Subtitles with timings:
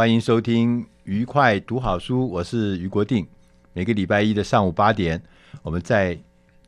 [0.00, 3.26] 欢迎收听《愉快读好书》，我是于国定。
[3.74, 5.22] 每个礼拜一的上午八点，
[5.62, 6.18] 我们在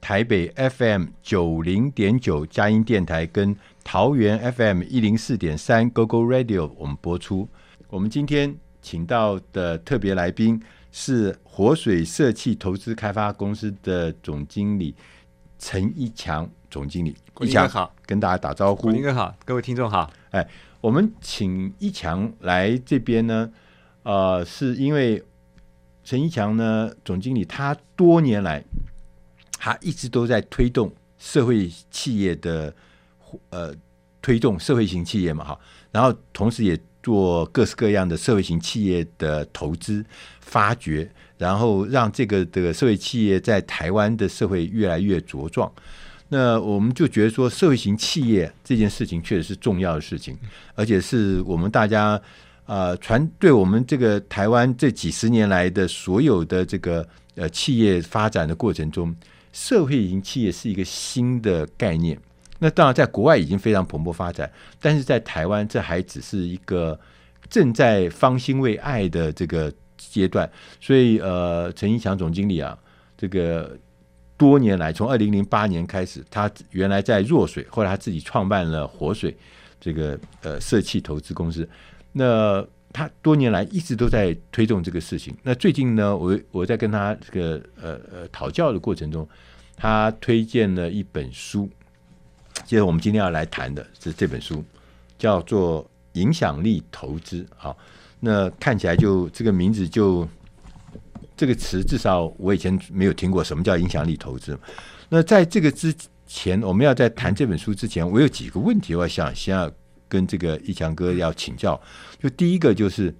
[0.02, 7.48] 台北 FM 九零点九佳音电台跟桃园 FM 一零四点三 GoGo Radio 我们播出。
[7.88, 14.94] 我们今天请到的特别来宾是活水社企投资开发公司的总经理
[15.58, 17.16] 陈一强总经理。
[17.40, 18.82] 一强好，跟大家打招呼。
[18.82, 20.10] 国定哥好，各位听众好。
[20.32, 20.46] 哎。
[20.82, 23.48] 我们请一强来这边呢，
[24.02, 25.22] 呃，是因为
[26.02, 28.62] 陈一强呢，总经理他多年来，
[29.60, 32.74] 他一直都在推动社会企业的，
[33.50, 33.72] 呃，
[34.20, 35.60] 推动社会型企业嘛，哈，
[35.92, 40.04] 然后同时也做各式各样的社会型企业的投资
[40.40, 41.08] 发掘，
[41.38, 45.72] 然后让这个这个社会企业在台湾的社会越来越茁壮。
[46.34, 50.34] 那我们就觉得说，社会型企业这件事情确实是重要的事情，
[50.74, 52.18] 而且是我们大家
[52.64, 59.14] 啊传对我们这个台湾这几十年来的所有的这个呃企业发展的过程中，
[59.52, 62.18] 社会型企业是一个新的概念。
[62.60, 66.98] 那当然，在国外已经非常蓬勃发展，但是在台湾这还只是一个
[67.50, 70.50] 正在方兴未艾的这个阶段。
[70.80, 72.78] 所以，呃，陈一强总经理啊，
[73.18, 73.76] 这个。
[74.36, 79.36] 多年来，从二零零八年开始，他原来在弱水，后来他自己创办了活水
[79.80, 81.68] 这个呃社企投资公司。
[82.12, 85.32] 那他多年来一直都在推动这个事情。
[85.42, 89.28] 那最近呢，我我在跟他这个呃呃讨教的过程中，
[89.76, 91.70] 他推荐了一本书，
[92.66, 94.64] 就是我们今天要来谈的是这本书，
[95.18, 97.42] 叫做《影响力投资》。
[97.56, 97.76] 好，
[98.18, 100.26] 那看起来就这个名字就。
[101.42, 104.56] 这个词至少我以前没有听过，什么叫影响力投资？
[105.08, 105.92] 那在这个之
[106.24, 109.68] 前，我们要在谈这本书之前，我有几个问题，我想先要
[110.08, 111.80] 跟这个一强哥要请教。
[112.20, 113.12] 就第一个就是，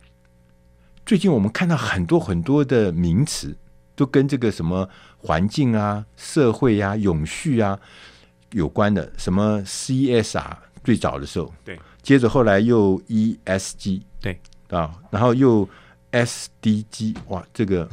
[1.04, 3.56] 最近我们看到很多很多的名词，
[3.96, 7.76] 都跟这个什么环境啊、社会啊、永续啊
[8.52, 15.68] 有关的，什么 CSR 最早的时候，对，接着后来又 ESG，对啊，然后又
[16.12, 17.90] SDG，哇，这个。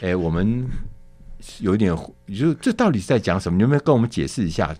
[0.00, 0.66] 哎，我们
[1.60, 1.94] 有点，
[2.36, 3.56] 就这到底是在讲什么？
[3.56, 4.74] 你有没有跟我们解释一下？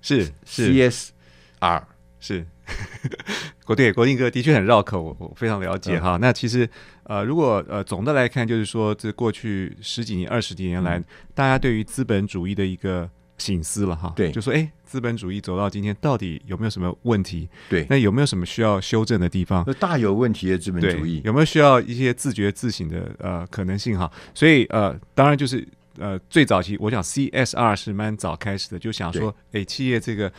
[0.00, 1.82] 是是 CSR
[2.20, 2.46] 是
[3.64, 6.16] 国对国定哥的确很绕口，我我非常了解哈。
[6.16, 6.68] 嗯、那其实
[7.04, 11.04] 呃，如果呃总的来看，就是说这过去十几年、二十几年来，嗯、
[11.34, 13.10] 大家对于资本主义的一个。
[13.38, 17.48] 省思了哈，对，就说哎，资本主义走到今天，到底有没有什么问题？
[17.68, 19.64] 对，那有没有什么需要修正的地方？
[19.78, 24.10] 大有问题的资本主义，有没有需要一些自觉自省的呃可能性哈？
[24.34, 25.66] 所以呃，当然就是
[25.98, 30.32] 呃最早期，我想 CSR 是蛮早开始的，就想说哎，企业这个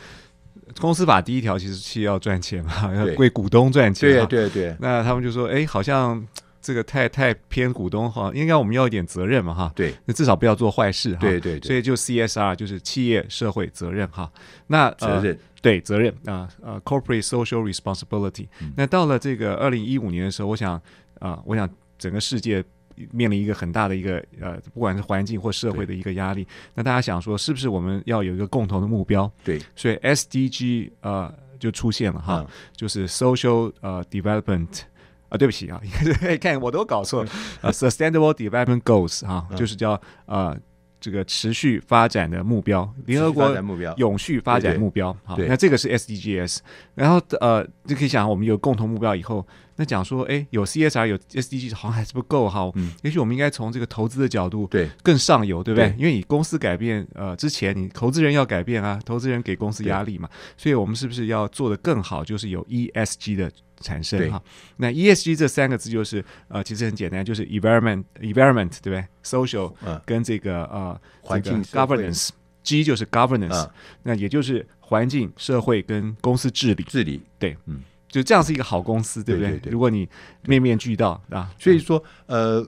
[0.78, 4.76] 公司法第一条其实企业要赚钱嘛，要为股东赚钱，对对对。
[4.78, 6.26] 那他们就说哎，好像。
[6.60, 14.30] 这个太太偏股东哈，应该我们要一点责任嘛哈，对，那至少不要做坏事哈，对对对，所以就 CSR 就是企业社会责任哈，
[14.66, 20.74] 那责任、呃、对责任啊呃 Corporate Social Responsibility，、嗯、那到了这个二零一五年的时候，我想
[21.18, 22.62] 啊、呃，我想整个世界
[23.10, 29.30] 面临一个很大的一个呃，不管是环境或社会的一个压力，那大家想说是不是我们要有一个共同的目标？
[29.42, 32.46] 对，所以 SDG 呃就出现了哈，嗯、
[32.76, 34.82] 就是 Social 呃 Development。
[35.30, 35.80] 啊，对不起啊，
[36.38, 37.30] 看我都搞错了。
[37.62, 40.54] 呃，Sustainable Development Goals 啊，就是叫呃
[41.00, 45.16] 这个持续发展的目标，联合国目标永续发展目标。
[45.24, 46.58] 好，那这个是 SDGs。
[46.94, 49.46] 然后呃，就可以想，我们有共同目标以后，
[49.80, 52.70] 那讲说，哎，有 CSR 有 SDG 好像还是不够哈。
[52.74, 55.94] 嗯，也许我们应该从这个投资的角度，对，更上游，对不对？
[55.96, 60.28] 因为你公司改变，呃，之前你投资人要改变啊，投资人给公司压力嘛，
[60.58, 62.22] 所以我们是不是要做的更好？
[62.22, 63.50] 就是有 ESG 的。
[63.82, 64.42] 产生哈，
[64.76, 69.72] 那 ESG 这三个字就是呃，其实很简单，就是 environment environment 对不对？social
[70.04, 73.70] 跟这个呃环境 governance，G 就是 governance，
[74.02, 77.22] 那也就是环境、社会跟公司治理治理。
[77.38, 77.80] 对，嗯，
[78.10, 79.60] 就这样是一个好公司，对不对？
[79.70, 80.06] 如果你
[80.46, 82.66] 面面俱到啊，所以说呃，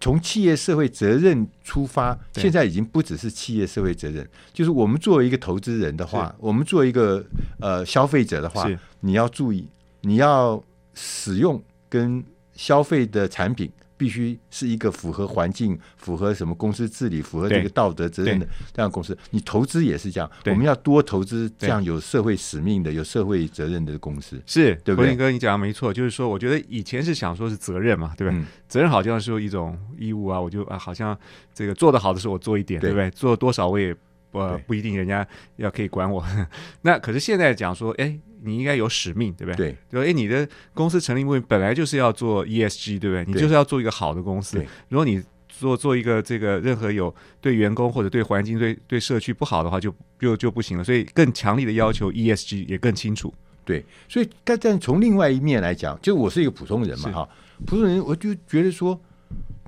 [0.00, 7.24] 从企业社会责任出发，现在已经不只是企业社会责任，就是我们作为一个投资人的话，我们作为一个
[7.60, 8.68] 呃消费者的话，
[9.00, 9.68] 你要注意。
[10.04, 10.60] 你要
[10.94, 12.24] 使用跟
[12.54, 13.70] 消费的产品。
[13.96, 19.16] 必须是一个符合环境、符合什么公司治理、符合这个道德责任的这样公司。
[19.30, 24.40] 你投资也是这样，我们要多投资这样有社会使命的、有社会责任的公司。
[24.46, 25.14] 是，对不对？
[25.14, 28.40] 哥，你讲的没错，就是说，我觉得以前是想说是责任嘛，对不对？
[28.40, 31.16] 嗯、责任好像是一种义务啊，我就啊，好像
[31.54, 33.10] 这个做得好的时候我做一点，对，对不对？
[33.10, 33.94] 做多少我也
[34.30, 36.24] 不、呃、不一定人家要可以管我。
[36.82, 38.18] 那可是现在讲说，哎。
[38.44, 39.76] 你应该有使命，对不对？
[39.90, 43.24] 对，说哎，你的公司成立目的本来就是要做 ESG，对不对？
[43.26, 44.64] 你就是要做一个好的公司。
[44.88, 50.82] 如果你做做一个这个任何有对员工或者对环境、对对社区不好的话，就就就不行了。
[50.82, 53.32] 所以更强力的要求 ESG 也更清楚。
[53.64, 57.28] 对，所以但但从另外一面来讲，就我是一个普通人嘛，哈，
[57.64, 59.00] 普通人我就觉得说，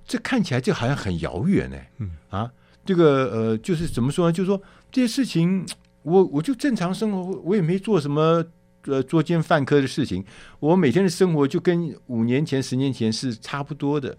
[0.05, 1.76] 这看起来就好像很遥远呢。
[1.99, 2.50] 嗯啊，
[2.85, 4.32] 这个呃，就是怎么说呢？
[4.32, 4.61] 就是说
[4.91, 5.65] 这些事情，
[6.03, 8.44] 我我就正常生活，我也没做什么。
[8.86, 10.22] 呃，作奸犯科的事情，
[10.60, 14.14] 我每天的生活就跟五年前、十年前是差不多的，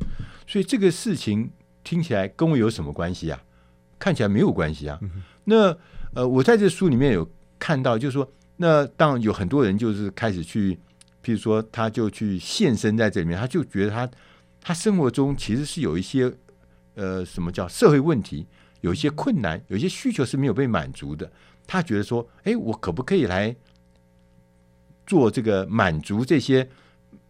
[0.48, 1.52] 所以这个事情
[1.84, 3.40] 听起来跟我有什么关系啊？
[4.00, 4.98] 看起来没有关系啊。
[5.04, 5.78] 嗯、那
[6.16, 7.30] 呃，我在这书里面有
[7.60, 8.28] 看到，就是说，
[8.58, 10.74] 那当有很多人就是开始去，
[11.24, 14.10] 譬如说，他就去现身在这里面，他就觉得他
[14.60, 16.34] 他生活中其实是有一些
[16.96, 18.48] 呃，什么叫社会问题，
[18.82, 21.32] 有一些困难，有一些需求是没有被满足的。
[21.68, 23.56] 他觉得说，哎，我可不可以来？
[25.06, 26.68] 做这个满足这些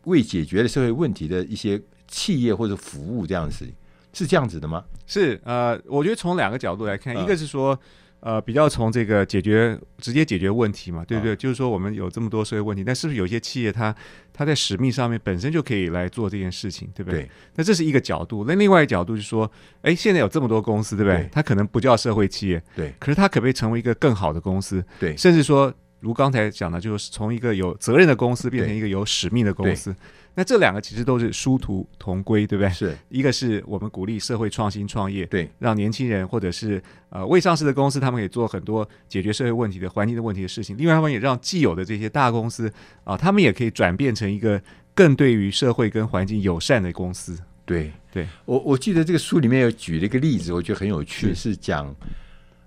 [0.03, 3.73] 未解决的社会问题的一些企业或者服务这样的事情，
[4.13, 4.83] 是这样子的吗？
[5.07, 7.77] 是呃，我觉得从两个角度来看，一个是说
[8.21, 11.33] 呃，比较从这个解决直接解决问题嘛，对不对？
[11.33, 13.93] 啊、就是说我们有这么多社会问题，但是不是有些企业它
[14.33, 17.21] 它在使命上面本身就可以来做这件事情，对不对？
[17.21, 18.45] 对，那这是一个角度。
[18.47, 19.51] 那另外一个角度就是说，
[19.81, 21.17] 哎，现在有这么多公司，对不对？
[21.17, 24.83] 对，它可能不叫社会企业，对，可是它可不可以成为一个更好的公司？
[24.99, 25.73] 对，甚至说。
[26.05, 29.93] 如刚才讲的，就是从一个有责任的公司变成一个有使命的公司。
[30.35, 32.69] 那这两个其实都是殊途同归，对不对？
[32.69, 36.79] 是一个是我们鼓励社会创新创业，对，让年轻人或者是
[37.09, 40.77] 呃未上市的公司，他们可以做很多解决社会问题的环境的问题的事情。
[40.77, 42.67] 另外，他们也让既有的这些大公司
[43.05, 44.61] 啊、呃，他们也可以转变成一个
[44.93, 47.35] 更对于社会跟环境友善的公司。
[47.65, 51.95] 对，对我我记得这个书里面有举了一个例子，我觉得很有趣，是，是讲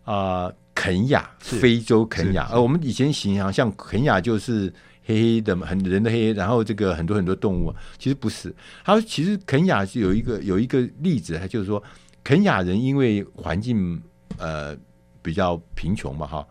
[0.08, 0.46] 啊。
[0.46, 2.48] 呃肯亚，非洲肯亚。
[2.52, 4.72] 而我们以前形象像肯亚就是
[5.04, 8.54] 黑黑的，很人的黑黑，然后这个很多很多动物，其实不是。
[8.84, 11.82] 他其实肯亚是有一个有一个例子，他就是说
[12.22, 14.00] 肯亚人因为环境
[14.36, 14.76] 呃
[15.20, 16.46] 比较贫穷嘛，哈。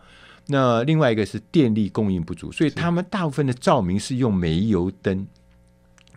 [0.48, 5.26] 那另外一个是电力供应不足，所以他们大部分的照明是用煤油灯，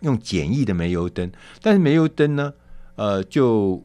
[0.02, 1.32] 用简易的煤油灯。
[1.62, 2.52] 但是煤油灯呢，
[2.96, 3.82] 呃，就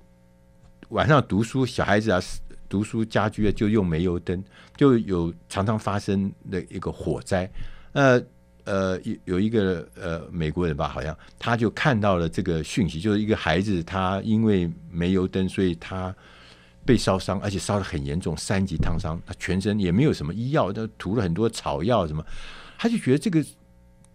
[0.89, 2.19] 晚上读书，小孩子啊。
[2.69, 4.43] 读书家居啊就用煤油灯，
[4.75, 7.49] 就有常常发生的一个火灾。
[7.93, 8.21] 呃
[8.63, 16.13] 呃，有有一个呃美国人吧，好像他就看到了这个讯息，就是一个孩子他因为煤油灯，所以他
[16.85, 22.25] 被烧伤，而且烧得很严重，三级烫伤，他全身也没有什么医药，他涂了很多草药什么，
[22.77, 23.43] 他就觉得这个。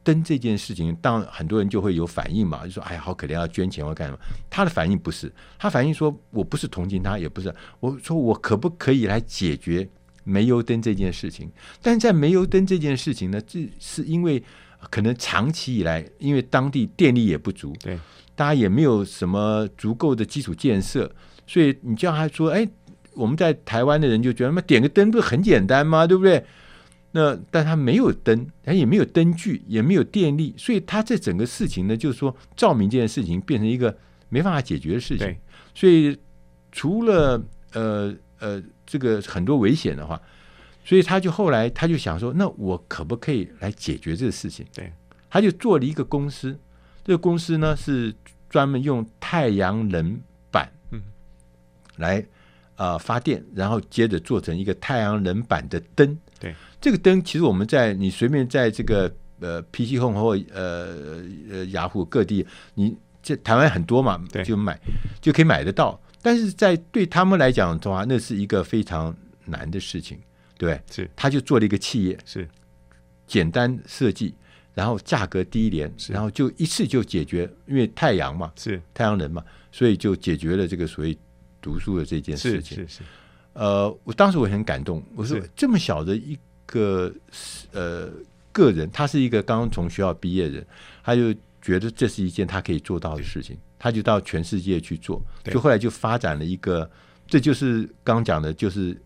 [0.05, 4.19] 灯这件事情，当然很多人就会有反应嘛，就说：“哎呀，好可怜，要捐钱或干什么？”
[4.51, 9.89] 他的反应不是，他反应说：“我不是同情他，也不是，我说我可不可以来解决
[10.25, 11.51] 煤油灯这件事情？
[11.81, 14.43] 但在煤油灯这件事情呢，这是因为
[14.91, 17.99] 可能长期以来，因为当地电力也不足，对，
[18.35, 21.11] 大家也没有什么足够的基础建设，
[21.47, 22.69] 所以你叫他说：‘哎，
[23.15, 26.07] 我们在台湾的人就觉得，那点个灯不是很简单吗？
[26.07, 26.45] 对不对？’
[27.15, 33.95] 那但他没有灯，他也没有灯具，也没有电力，所以他这整个事情呢，就是说照明这件事情变成一个
[34.31, 35.37] 没办法解决的事情。
[35.75, 36.19] 所以
[36.73, 37.43] 除了
[37.75, 40.19] 呃呃这个很多危险的话，
[40.85, 44.65] 所以他就后来他就想说，那我可不可以来解决这个事情？
[44.75, 44.91] 对，
[45.29, 46.59] 他就做了一个公司，
[47.05, 48.15] 这个公司呢是
[48.49, 50.19] 专门用太阳能
[50.51, 51.03] 板嗯
[51.97, 52.21] 来
[52.77, 56.19] 啊、呃、发电，然后接着做成一个太阳能板的灯。
[56.43, 56.55] 对。
[56.81, 62.45] 这个灯其实我们在你随便在这个呃 PC Home 或呃呃雅虎各地，
[62.75, 64.77] 你这台湾很多嘛，就买
[65.21, 66.01] 就可以买得到。
[66.21, 70.19] 但是在对他们来讲的话，那是一个非常难的事情，
[70.59, 72.49] 对，是他就做了一个企业，是
[73.27, 74.35] 简单设计，
[74.75, 81.17] 然后价格低廉，然后就一次就解决，因为太阳嘛，是太阳能嘛，所以就解决了这个所谓
[81.61, 82.77] 读书的这件事情。
[82.77, 83.03] 是是是。
[83.55, 86.39] 呃，我当时我很感动，我说这么小的一。
[86.65, 87.13] 个
[87.73, 88.11] 呃
[88.51, 90.67] 个人，他是一个刚刚从学校毕业的人，
[91.05, 96.91] 他就觉得这是一件他可以做到的事情，他就到全世界去做，就后来就发展了一个，
[97.27, 98.99] 这就是刚讲的，就是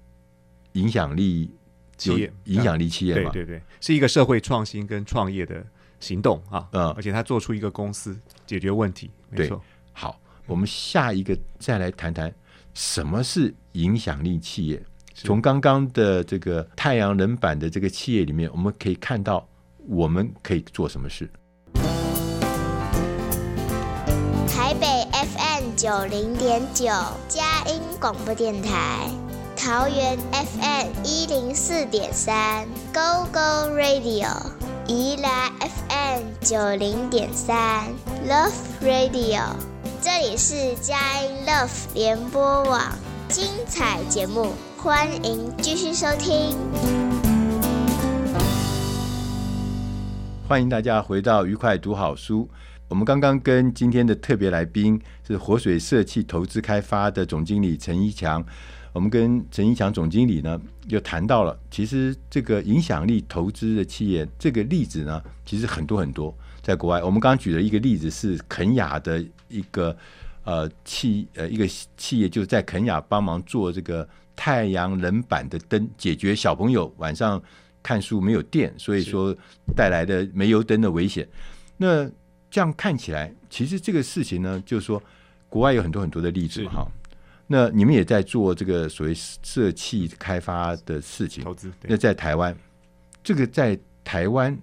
[0.74, 1.50] 影响力
[1.96, 5.66] 企业，影响力企业嘛，对对对，是一个社会创新跟创业的
[5.98, 9.60] 行动啊，嗯，而且他做出一个公司解决问题，没错。
[9.92, 12.32] 好，我们下一个再来谈谈
[12.74, 14.82] 什么是影响力企业。
[15.14, 19.48] 从刚刚的这个太阳能板的这个企业里面，我们可以看到
[19.88, 21.30] 我们可以做什么事。
[24.46, 26.86] 台北 FM 九零点九
[27.28, 29.08] 佳音广播电台，
[29.56, 34.28] 桃园 FM 一零四点三 Go Go Radio，
[34.86, 37.88] 宜兰 FM 九零点三
[38.28, 38.52] Love
[38.82, 39.54] Radio，
[40.02, 42.82] 这里是佳音 Love 联播网，
[43.28, 44.52] 精彩节目。
[44.76, 46.56] 欢迎继续收听。
[50.46, 52.48] 欢迎大家回到愉快读好书。
[52.88, 58.44] 我们刚刚跟今天的特别来宾是活水社企投资开发的总经理陈一强。
[58.92, 67.02] 我们跟陈一强总经理呢，又谈到了，其实这个影响力投资的企业，这个例子呢，其实很多很多，在国外。
[67.02, 69.94] 我们刚刚举了一个例子是肯亚的一个
[70.46, 74.08] 呃企呃一个企业，就是在肯雅帮忙做这个。
[74.38, 77.42] 太阳能板的灯解决小朋友晚上
[77.82, 79.34] 看书没有电，所以说
[79.74, 81.26] 带来的煤油灯的危险。
[81.78, 82.04] 那
[82.50, 85.02] 这样看起来，其实这个事情呢，就是说
[85.48, 86.86] 国外有很多很多的例子哈。
[87.46, 91.72] 那你们也在做这个所谓社企开发的事情，投资。
[91.84, 92.54] 那在台湾，
[93.24, 94.54] 这个在台湾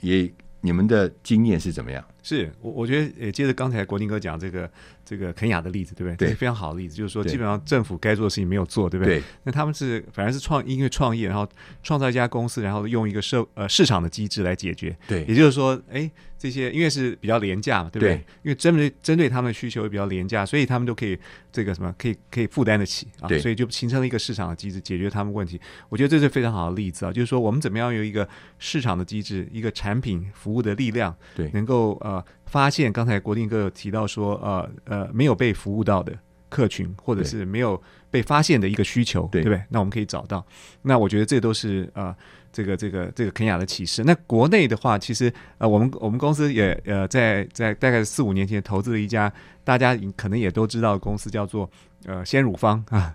[0.00, 0.32] 也
[0.62, 2.02] 你们的经验是怎么样？
[2.22, 4.66] 是我我觉得也接着刚才国定哥讲这个。
[5.10, 6.16] 这个肯雅的例子，对不对？
[6.16, 9.18] 对，这是非常好的例子，就是说，基本上政府该做的事情没有做，对不对？
[9.18, 9.24] 对。
[9.42, 11.44] 那他们是反而是创因为创业，然后
[11.82, 14.96] 创造一家公司，然后用一个社呃市场的机制来解决。
[15.08, 15.24] 对。
[15.24, 18.14] 也就是说，哎，这些因为是比较廉价嘛，对不对？
[18.14, 18.24] 对。
[18.44, 21.18] 因为针对针对他们的需求也比较廉价，所以他们都可以
[21.50, 23.28] 这个什么可以可以负担得起啊。
[23.40, 25.60] 所以就形成了一个市场的机制，解决他们问题。
[25.88, 28.28] 我觉得这是非常好的例子啊，就是说我们怎么样有一个
[28.60, 32.24] 市场的机制，一个产品服务的力量，对，能够呃。
[32.50, 36.12] 发现刚才国定哥有提到说，呃呃，没有被服务到的
[36.48, 37.80] 客群，或者是没有
[38.10, 39.62] 被发现的一个需求，对，对不对？
[39.68, 40.44] 那我们可以找到。
[40.82, 42.12] 那我觉得这都是呃，
[42.52, 44.02] 这个这个这个肯雅的启示。
[44.02, 51.70] 那国内的话，其实呃，我们我们公司也呃，在在大概四五年前投资了一家大家可能也都知道的公司，叫做
[52.06, 53.14] 呃鲜乳方啊。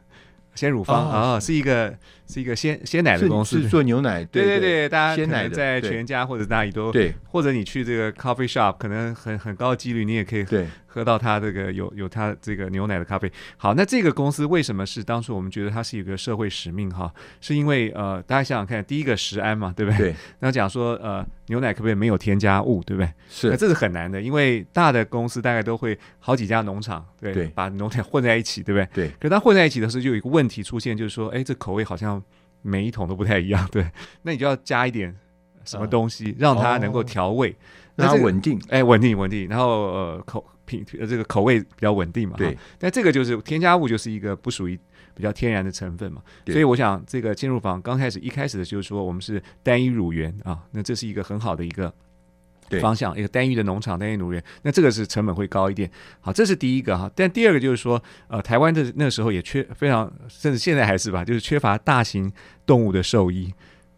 [0.55, 1.93] 鲜乳方啊、哦哦，是一个
[2.27, 4.23] 是一个鲜鲜奶的公司，是做牛奶。
[4.25, 10.67] 对对对，大家鲜奶在全家或者哪里都对，或者你去这个 coffee shop，可能很很高的几率你也可以对。
[10.87, 17.13] 喝到它这个有有它这个牛奶的咖啡，好，那这个公司为什么是当初我们觉得它是一个社会使命哈？
[17.41, 19.97] 是因为呃，大家想想看，第一个食安嘛，对不对？
[19.97, 20.15] 对。
[20.39, 23.11] 那讲说呃，牛奶可不可以没有添加物，对不对？
[23.27, 23.49] 是。
[23.49, 28.87] 那这是很难的，因为大的公司大概都会好几家农场，对，对把牛奶混在一起，对不对？
[28.93, 29.09] 对。
[29.19, 32.23] 可是它混在一起的时候，就有一个问题出现，就是说，哎，这口味好像
[32.65, 33.89] 每一桶都不太一样，对。
[34.23, 35.15] 那你就要加一点
[35.63, 37.55] 什么东西，让它能够调味，
[37.95, 40.45] 让它稳定，哎，稳定稳定，然后呃口。
[40.67, 42.57] 品呃，这个口味比较稳定嘛，对。
[42.79, 44.75] 但这个就是添加物，就是一个不属于
[45.13, 46.23] 比较天然的成分嘛。
[46.47, 51.93] 所以我想，这个进入坊刚开始一开始的就是说，我们是单一乳源啊，那这是一个很好的一个
[52.81, 54.43] 方向，一个单一的农场，单一乳源。
[54.63, 55.89] 那这个是成本会高一点。
[56.21, 57.09] 好，这是第一个哈。
[57.15, 62.31] 但第二个就是说，呃，台湾的那个时候也缺非常，甚至现在还是吧，就是缺乏大型
[62.65, 63.53] 动物的兽医。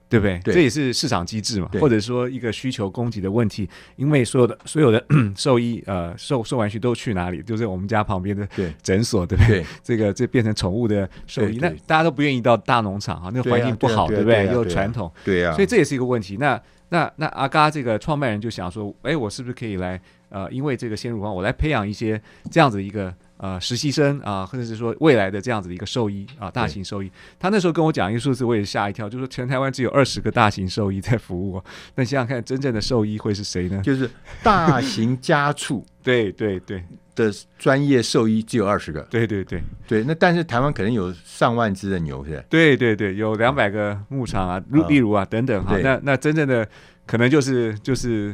[0.10, 0.40] 对不对？
[0.42, 3.70] 对，这也是市场机制嘛，或者说一个需求供给的问题。
[3.98, 5.06] 因为所有的所有的
[5.36, 7.44] 兽医呃，兽兽完区都去哪里？
[7.44, 8.48] 就是我们家旁边的
[8.82, 9.60] 诊所，对不对？
[9.60, 14.46] 对，这个这变成宠物的兽医，那大家都不愿意到大农场哈，那个环境不好，对，不对？
[14.46, 15.56] 又传统，对呀、啊。
[15.56, 16.38] 所以这也是一个问题。
[16.38, 16.58] 那
[16.90, 23.14] 那那阿嘎这个创办人就想说，哎，我是不是可以来呃，因为这个鲜乳坊，我来培养一些这样子一个。
[23.40, 31.62] 呃，实习生啊，或者是说未来的这样子的一个兽医啊，大型兽医，他那时候跟我讲一个数字，我也吓一跳，就是说全台湾只有二十个大型兽医在服务。
[31.94, 33.80] 那想想看，真正的兽医会是谁呢？
[33.84, 34.10] 就是
[34.42, 36.84] 大型家畜， 对对对
[37.18, 39.02] 的专业兽医只有二十个。
[39.10, 42.44] 对对对对，那但是台湾可能有上万只的牛，是吧？
[42.48, 45.78] 对对对，有两百个牧场啊，例如啊等等哈。
[45.84, 46.66] 那那真正的
[47.06, 48.34] 可能就是就是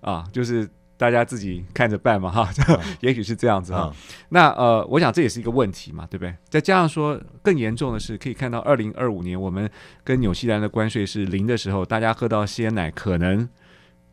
[0.00, 0.68] 啊，就是。
[0.96, 2.48] 大家自己看着办嘛，哈，
[3.02, 3.90] 也许是这样子哈。
[3.92, 3.96] 嗯、
[4.28, 6.32] 那呃，我想这也是一个问题嘛，对不对？
[6.48, 9.68] 再加上说，更严重的是，可以看到二零二五年我们
[10.04, 13.46] 跟纽西兰的关税是零的时候，大家喝到鲜奶可能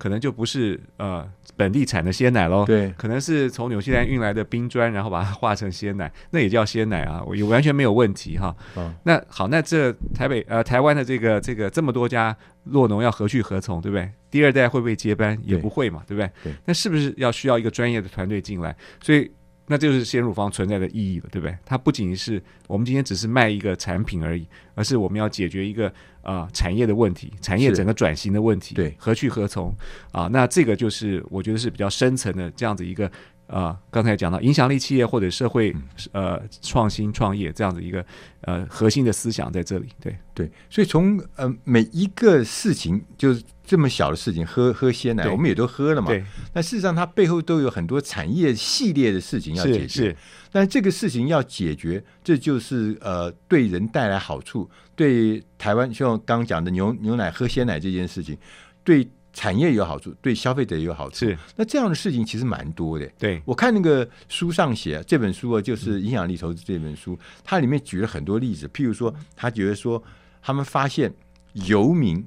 [0.01, 8.55] 可能就不是呃本地产的鲜奶喽，对，可能是从纽西兰运来的冰砖，然后把它化成鲜奶，那也叫鲜奶啊，我也完全没有问题哈。
[8.77, 12.35] 嗯、那好，那这台北呃台湾的这个这个这么多家。
[12.65, 14.07] 洛农要何去何从，对不对？
[14.29, 15.35] 第二代会不会接班？
[15.43, 16.51] 也不会嘛，对，对不对？
[16.51, 16.55] 对。
[16.65, 18.75] 那是不是要需要一个专业的团队进来？
[19.01, 19.31] 所以
[19.71, 21.57] 那就是鲜乳方存在的意义了，对不对？
[21.65, 25.87] 它不仅是我们今天只是卖一个产品而已，而是我们要解决一个
[26.21, 29.73] 啊、呃、产业的问题，产业整个转型的问题，对，何去何从
[30.11, 30.27] 啊？
[30.29, 33.09] 那这个就是我觉得是比较深层的这样子一个。
[33.47, 35.75] 啊，刚才讲到影响力企业或者社会
[36.13, 38.05] 呃创新创业这样子一个
[38.43, 46.09] 呃核心的思想在这里，对对，所以从呃每一个事情就是这么小的事情，喝喝鲜奶，我们也都喝了嘛。
[46.09, 49.87] 对，那事实上它背后都有很多产业系列的事情要解决。
[49.87, 50.17] 是，是，
[50.51, 58.37] 但这个事情要解决，这就是呃对人带来好处，对台湾像刚讲的牛牛奶喝鲜奶这件事情，
[58.83, 59.09] 对。
[59.33, 61.15] 产业有好处，对消费者也有好处。
[61.19, 63.09] 是，那这样的事情其实蛮多的。
[63.17, 68.67] 对，我看那个书上写这本书啊，就是《影响力投资》这本书，嗯，它里面举了很多例子。
[68.73, 70.03] 譬如说，他觉得说，
[70.41, 71.13] 他们发现
[71.53, 72.21] 游民，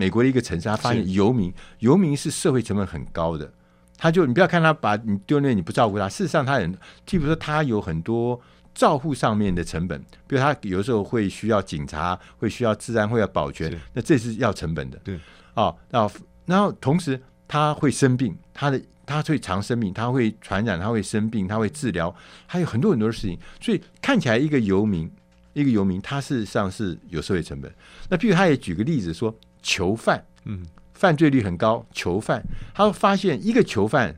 [0.00, 3.52] 美国的一个城市，他发现游民，游民是社会成本很高的。
[3.98, 6.72] 他就你不要看他把你丢那，你不照顾他，事实上他很，
[7.06, 8.40] 譬如说他有很多
[8.74, 14.98] 照护上面的成本，比如他有时候会需要警察，会需要治安，会要保全，那这是要成本的。
[15.04, 15.20] 对。
[15.52, 16.14] 哦，然后，
[16.46, 22.14] 然后同时他会生病，他的他会常生病，他会传染，他会生病，他会治疗，
[22.46, 23.38] 还有很多很多的事情。
[23.60, 25.10] 所以看起来一个游民，
[25.52, 27.70] 一个游民，他事实上是有社会成本。
[28.08, 32.42] 那譬如他也举个例子说，囚犯，嗯，犯罪率很高，囚犯，
[32.74, 34.16] 他会发现一个囚犯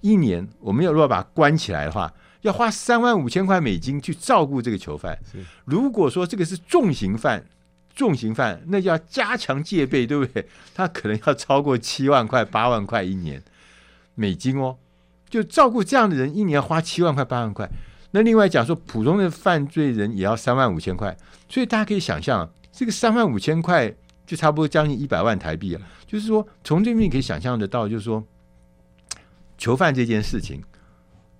[0.00, 2.12] 一年，我们要如果把他关起来的话，
[2.42, 5.18] 要花三万五千块美金去照顾这个囚犯。
[5.64, 7.44] 如果说这个是重刑犯。
[7.96, 10.44] 重刑犯那就要加强戒备，对不对？
[10.74, 13.40] 他可能要超过七万块、八万块一年
[14.16, 14.76] 美金哦。
[15.30, 17.70] 就照顾这样的人，一年要花七万块、八万块。
[18.10, 21.16] 那另外讲说，普通的犯罪人也要三万五千块。
[21.48, 23.94] 所以大家可以想象，这个三万五千块
[24.26, 25.80] 就差不多将近一百万台币了。
[26.06, 28.24] 就是说，从这面可以想象得到，就是说，
[29.58, 30.62] 囚犯这件事情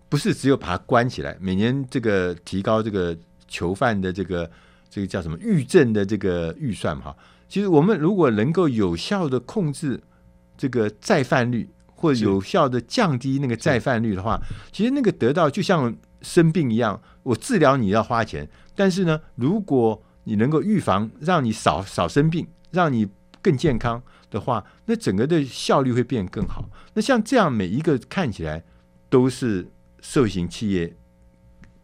[0.09, 3.17] 不是只有把他关起来，每年这个提高这个
[3.49, 4.51] 囚犯的这个。
[4.91, 7.13] 这个叫什么预政的这个预算哈？
[7.49, 10.01] 其实我们如果能够有效的控制
[10.57, 23.09] 这个再犯率，或者有效的降低那个再犯率的话，其实那个得到就像生病一样，我治疗你要花钱，但是呢，如果你能够预防，让你少少生病，让你
[23.41, 26.69] 更健康的话，那整个的效率会变更好。
[26.95, 28.63] 那像这样每一个看起来
[29.09, 30.95] 都是社会型企业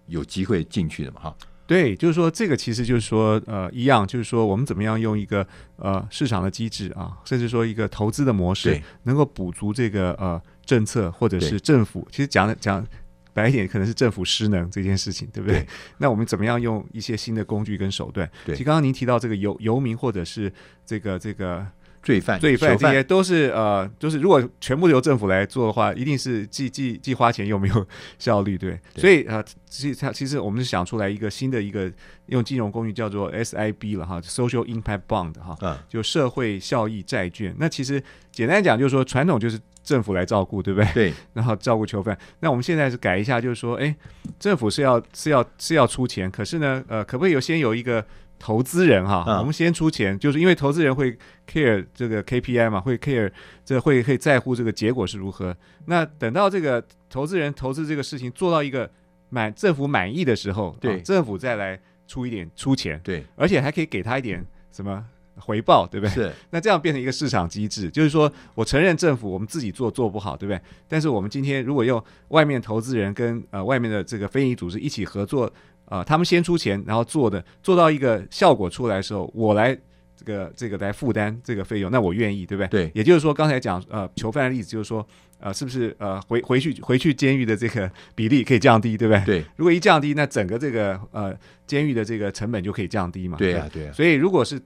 [0.07, 1.37] 有机会进去的嘛哈。
[1.67, 12.85] 对，就是说，这个其实就是说，呃，一样，就是说，我们怎么样用一个呃市场的机制啊，甚至说一个投资的模式，能够补足这个呃政策或者是政府，其实讲讲
[13.33, 15.61] 白一点，可能是政府失能这件事情，对不对？
[15.61, 15.67] 对，
[15.99, 18.31] 那我们怎么样用一些新的工具跟手段？
[18.45, 20.53] 对，其实刚刚您提到这个游游民或者是
[20.85, 21.67] 这个这个。
[22.03, 27.87] 罪犯、罪犯这些都是呃，就是如果全部由政府来做的话，一定是既既既花钱又没有
[28.19, 28.71] 效率，对。
[28.95, 31.93] 对，所以呃，其实其实我们是想出来一个新的一个
[32.29, 37.55] 用金融工具叫做 SIB 了哈，Social Impact Bond 哈，嗯，就社会效益债券。
[37.59, 40.93] 那其实简单讲就是说，传统就是政府来照顾，对不对？
[40.93, 41.15] 对。
[41.35, 42.17] 然后照顾囚犯。
[42.41, 43.95] 那我们现在是改一下，就是说，哎，
[44.39, 48.05] 政府是要是要是要出钱，可是呢，呃，可不可以有先有一个。
[48.43, 51.15] 投资人哈，我们先出钱，就是因为投资人会
[51.47, 53.31] care 这个 KPI 嘛，会 care
[53.67, 55.55] 这个会会在乎这个结果是如何。
[55.85, 58.91] 那等到这个投资人投资这个事情做到一个
[59.29, 65.05] 满政府满意的时候，对，政府再来出一点出钱，对，而且还可以给他一点什么
[65.37, 66.15] 回报，对不对？
[66.15, 66.33] 是。
[66.51, 70.61] 那这样变成一个市场机制，就是说我承认政府我们自己做做不好，对不对？
[70.89, 75.53] 但是我们今天如果用外面投资人跟呃外面的这个非营利组织一起合作。
[75.87, 79.77] 啊、呃，他们先出钱，然后做的做到一个效果出来的时候，我来
[80.17, 82.69] 这个这个来负担这个费用，那我愿意，对不对？
[82.69, 85.05] 对，也就是说，刚才讲呃囚犯的例子，就是说
[85.41, 89.25] 呃是不是呃回回去回去监狱的这个比例可以降低，对不对？
[89.25, 93.37] 对，如果一降低，那整个这个呃监狱的这个成本就可以降低嘛。
[93.37, 93.93] 对啊，对啊。
[93.93, 94.63] 所以如果是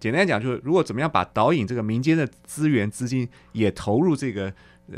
[0.00, 4.52] 简单讲，就是如果怎么样把导引这个民间的资源资金也投入这个。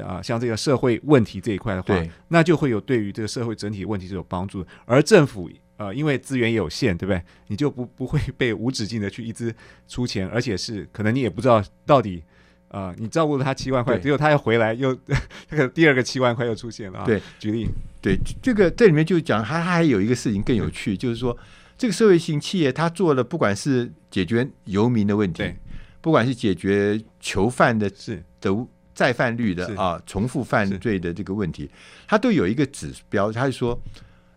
[0.06, 4.64] 啊，像这个社会问题这一块的话，那就会有对于这个社会整体问题是有帮助。
[4.84, 7.20] 而政府呃，因为资源也有限，对不对？
[7.48, 9.52] 你就不不会被无止境的去一直
[9.88, 12.22] 出钱，而且是可能你也不知道到底
[12.68, 14.96] 啊、呃，你照顾了他七万块，结果他又回来又
[15.50, 17.04] 这个第二个七万块又出现了啊。
[17.04, 17.68] 对，举例，
[18.00, 21.36] 对这个这里面就讲，他还有一个事情更有趣，就是说
[21.80, 25.50] 这个社会性企业他做了，不管是解决游民的问题，
[26.02, 28.54] 不管是解决囚犯的是的。
[28.92, 31.70] 再犯率的啊，重复犯罪的这个问题，
[32.06, 33.32] 它都有一个指标。
[33.32, 33.80] 他就说，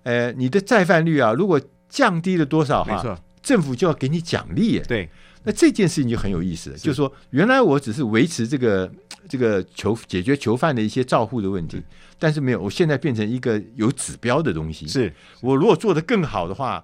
[0.03, 4.79] 呃，你的再犯率啊，如果降低了多少哈，政府就要给你奖励。
[4.87, 5.09] 对，
[5.43, 8.89] 那这件事情就很有意思，是就是说，原来我只是维持这个
[9.27, 11.81] 这个囚解决囚犯的一些照护的问题，
[12.17, 14.87] 但是没有，我现在变成一个有指标的东西。
[14.87, 16.81] 是我如果做得更好的话，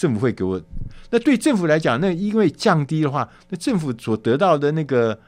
[0.00, 0.60] 政府会给我。
[1.10, 5.18] 那对政府来讲，那因为降低的话，那政府所得到的那个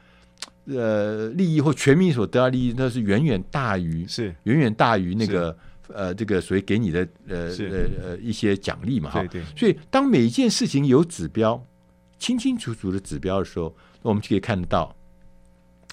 [0.65, 5.55] 呃利益或全民所得到利益，那是远远大于是远远大于那个
[5.89, 7.37] 呃这个所谓给你的呃
[7.69, 9.19] 呃呃一些奖励嘛哈。
[9.21, 9.43] 对对。
[9.55, 11.63] 所以当每一件事情有指标。
[12.19, 14.95] 清清楚楚的指标的时候，我们就可以看得到，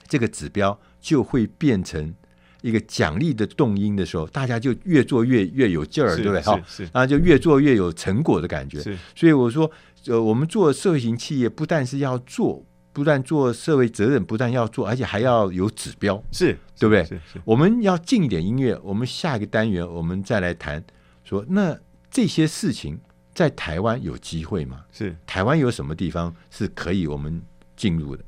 [0.06, 2.14] 这个指标就会变成
[2.62, 6.40] 一个奖励的动因的时候，大家就越做越越有劲儿，对不对？
[6.42, 6.60] 哈，
[6.92, 8.80] 然后就越做越有成果的感觉。
[8.80, 9.70] 是所以我说，
[10.06, 17.04] 呃，我们做社会型企业，不但是要做，不但做社会责任，不但要做，而且还要有指标，是对不对？
[17.04, 17.40] 是是。
[17.44, 20.82] 我们要进一点音乐，我们下一个单元我们再来谈
[21.24, 21.78] 说，那
[22.10, 22.98] 这些事情。
[23.32, 24.84] 在台湾有机会吗？
[24.92, 27.40] 是台湾有什么地方是可以我们
[27.76, 28.22] 进入的？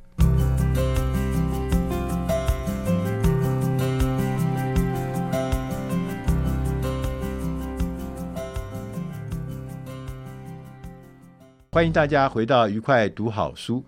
[11.74, 13.82] 欢迎大家回到愉快读好书。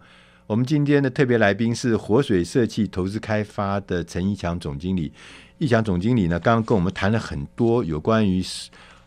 [0.46, 5.12] 我们今天的特别来宾是活水设计投资开发的陈一强总经理。
[5.58, 8.42] 一强总经理呢，刚刚跟我们谈了很多有关于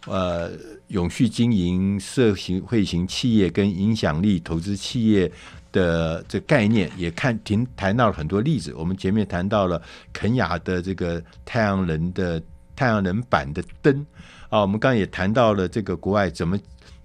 [0.06, 0.52] 呃。
[0.90, 5.30] 永续经营、社行会型企业跟影响力投资企业
[5.72, 8.72] 的这概念，也看听谈到了很多例子。
[8.78, 9.82] 我们前面谈到了
[10.14, 12.40] 肯雅的这个太阳能的
[12.76, 14.06] 太阳能板的灯
[14.50, 16.58] 啊，我们刚刚也谈到了这个国外怎么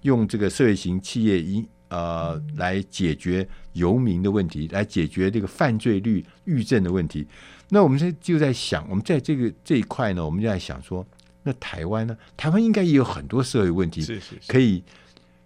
[0.03, 7.27] 用这个社会型企业一呃来解决游民的问题，来解决这个犯罪率预症的问题。
[7.69, 11.05] 那我们现在就在想，我们在这个这一块呢，我们就在想说。
[11.45, 12.17] 那台湾呢？
[12.37, 14.81] 台湾应该也有很多社会问题，是是是可以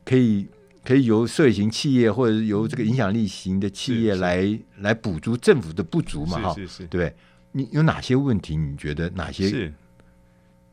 [0.05, 0.45] 可以
[0.85, 6.39] 可以由社会型企业或者由这个影响力型的企业来来补足政府的不足嘛？
[6.39, 7.11] 哈，是是是对，
[7.51, 8.55] 你有哪些问题？
[8.55, 9.49] 你觉得哪些？
[9.49, 9.73] 是，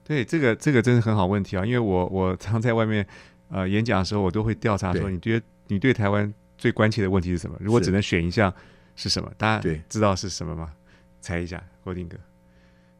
[0.06, 1.64] 对，这个这个真是很好问题啊！
[1.64, 3.06] 因为我我常在外面
[3.48, 7.56] 呃演讲的时候，我都会调查说，你觉得你对台湾最关切的问题是什么？
[7.60, 8.52] 如果只能选一项
[8.96, 9.30] 是什么？
[9.36, 10.72] 大家知道是什么吗？
[11.20, 12.16] 猜一下，郭定哥，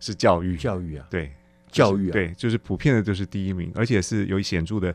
[0.01, 1.33] 是教育，教育啊，对。
[1.71, 4.95] 教育、啊、对，就是普遍的都是第一名，而且是有显著的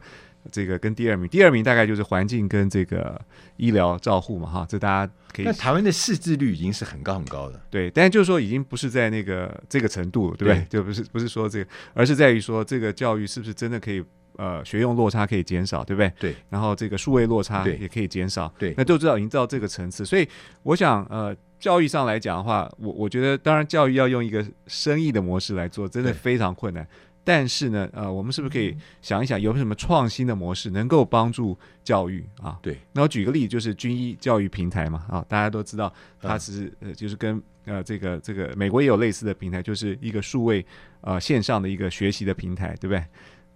[0.49, 3.19] 这个跟第二名，第二名大概就是环境跟这个
[3.57, 5.45] 医疗照护嘛，哈，这大家可以。
[5.45, 10.65] 那台湾的识字率已经是很高很高的，对，但是就是说已经不是在那个这个程度，对不对？
[10.69, 14.01] 对就不是不是说这个，而是在于说这个教育是不是真的可以
[14.39, 16.12] 呃学用落差可以减少，对不对？
[16.19, 20.28] 对，然后这个数位落差也可以减少，对，那都知道已经到这个层次，所以
[20.63, 21.36] 我想呃。
[21.60, 26.88] 教育上来讲的话，我我觉得当然教育要用一个生意的模式来做，真的非常困难。
[27.21, 32.58] 但是呢，呃，我们是不是可以想一想，有什么创新的模式能够帮助教育啊？
[32.62, 32.78] 对。
[32.93, 40.65] 那我举个例子，就是军医教育平台嘛，啊，大家都知道，它是呃，就是跟呃这个这个美国也有类似的平台，就是一个数位
[41.02, 43.04] 呃线上的一个学习的平台，对不对？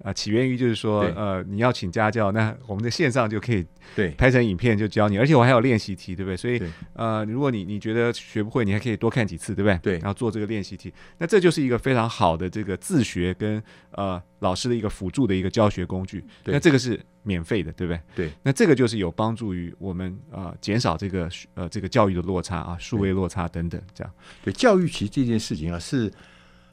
[0.03, 6.35] 啊，起源于就是说，呃，你要请家教，那我们的线上就可以对拍成影片就教你，而且我还有练习题，对不对？
[6.35, 6.61] 所以，
[6.91, 9.79] 呃，如果你你觉得学不会，你还可以多看几次，对不对？
[9.81, 16.21] 对，然后做这个练习题，那这就是一个非常好的这个自学跟呃老师的一个辅助的一个教学工具。
[16.43, 18.01] 那这个是免费的，对不对？
[18.13, 24.13] 对，那这个就是有帮助于我们呃减少这个呃这个教育的落差啊，数位落差等等，这样。
[24.43, 26.11] 对，教育其实这件事情啊是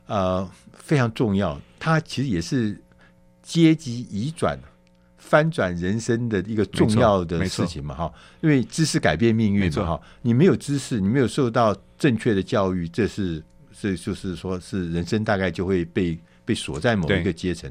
[0.07, 2.77] 呃非常重要，它其实也是。
[3.51, 4.57] 阶级移转、
[5.19, 13.43] 翻转人生的一个重要的事情嘛，哈，因为知识改变命运嘛，哈，你没有知识，你没有受到正确的教育，这是
[13.77, 17.69] 这就是说是人生大概就会被被锁在某一个阶层。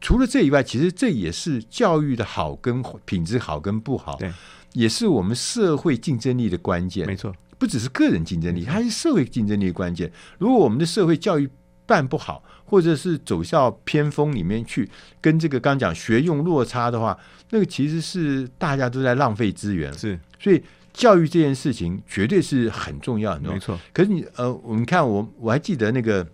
[0.00, 4.32] 除了这以外，其实这也是教育的好跟品质好跟不好，对，
[4.72, 7.06] 也是我们社会竞争力的关键。
[7.06, 10.10] 没错，不只是个人竞争力，它是社会竞争力的关键。
[10.38, 11.46] 如果我们的社会教育
[11.84, 14.88] 办不好，或者是走向偏锋里面去，
[15.20, 17.18] 跟这个刚讲学用落差的话，
[17.50, 19.92] 那个其实是大家都在浪费资源。
[19.92, 23.54] 是，所以教育这件事情绝对是很重要，很重要。
[23.54, 23.78] 没错。
[23.92, 26.26] 可是你呃，我们看我我还记得那个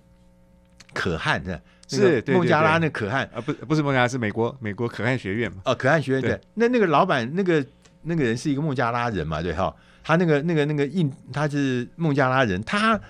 [0.93, 5.63] 可汗的，是孟加拉那可汗啊，不不是孟加拉，是美国美国可汗学院嘛？
[5.65, 6.39] 哦，可汗学院对。
[6.55, 7.65] 那那个老板那个
[8.03, 9.41] 那个人是一个孟加拉人嘛？
[9.43, 13.01] 对哈，他那个那个那个印他是孟加拉人，他。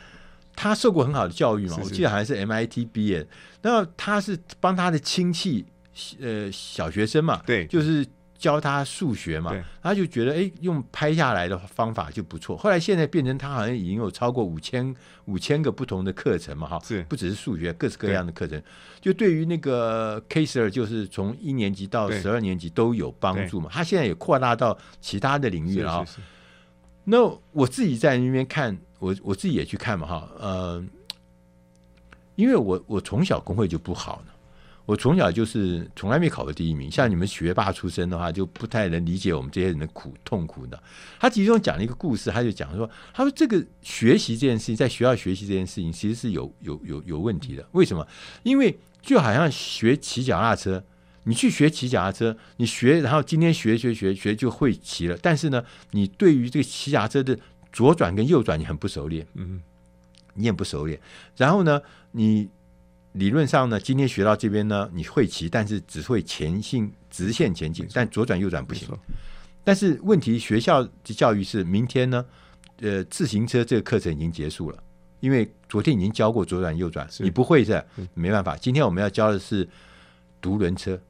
[0.60, 1.76] 他受过很好的教育嘛？
[1.76, 3.24] 是是，我记得好像是 MIT 毕业。
[3.62, 5.64] 那他是帮他的亲戚，
[6.20, 8.04] 呃，小学生嘛，对，就是
[8.36, 12.56] 教他数学嘛，他就觉得哎，用拍下来的方法就不错。
[12.56, 14.94] 后来现在变成他好像已经有超过五千
[15.26, 18.60] 五千个不同的课程嘛，哈，是不只是数学，各式各样的课程。
[19.00, 23.70] 就对于那个 Kaiser，就是从一年级到十二年级都有帮助嘛。
[23.72, 26.06] 他现在也扩大到其他的领域了啊。
[27.04, 30.84] 那我自己在那边看，我我自己也去看嘛，哈，呃，
[32.36, 34.32] 因为我我从小工会就不好呢。
[34.84, 40.82] 我从小就是从来没考过第一名，像你们学霸出身的话，就不太能理解我们这些人的苦痛苦的。
[41.20, 47.68] 他其中讲了一个故事，他就讲说，他说这个学习这件事情，在学校学习这件事情，其实是有有有有问题的。
[47.72, 48.06] 为什么？
[48.44, 50.82] 因为就好像学骑脚踏车，
[51.24, 57.38] 你去学骑脚踏车，你学，然后今天学学学学就会骑了，但是呢，你对于这个骑脚踏车的
[57.72, 59.60] 左转跟右转，你很不熟练，嗯，
[60.34, 61.00] 你也不熟练。
[61.36, 61.80] 然后呢，
[62.12, 62.48] 你。
[63.12, 68.86] 理论上呢，今天学到这边呢，你会骑，但是只会前进直线前进，但左转右转不行。
[69.64, 72.24] 但是问题，学校的教育是明天呢，
[72.80, 74.80] 呃，自行车这个课程已经结束了，
[75.18, 77.82] 因为昨天已经教过左转右转，你不会是，
[78.14, 78.56] 没办法。
[78.56, 79.68] 今天我们要教的是
[80.40, 81.00] 独轮车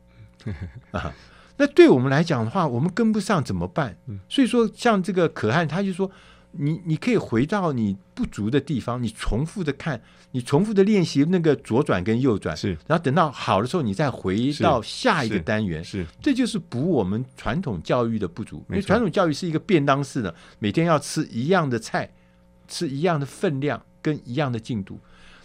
[0.93, 1.13] 啊，
[1.59, 3.99] 那对我们来讲的话，我们跟不上怎么办？
[4.31, 6.11] 所以说，像这个可汗，他就说。
[6.53, 10.01] 你你可以回到你不足的地方，你重复的看，
[10.33, 18.65] 你重复的练习那个左转跟右转，是，然后等到好的时候，你再回到下一个单元，是，是，这就是补我们传统教育的不足。
[18.71, 22.11] 因为传统教育是一个便当式的，每天要吃一样的菜，
[22.67, 24.99] 吃一样的分量跟一样的进度。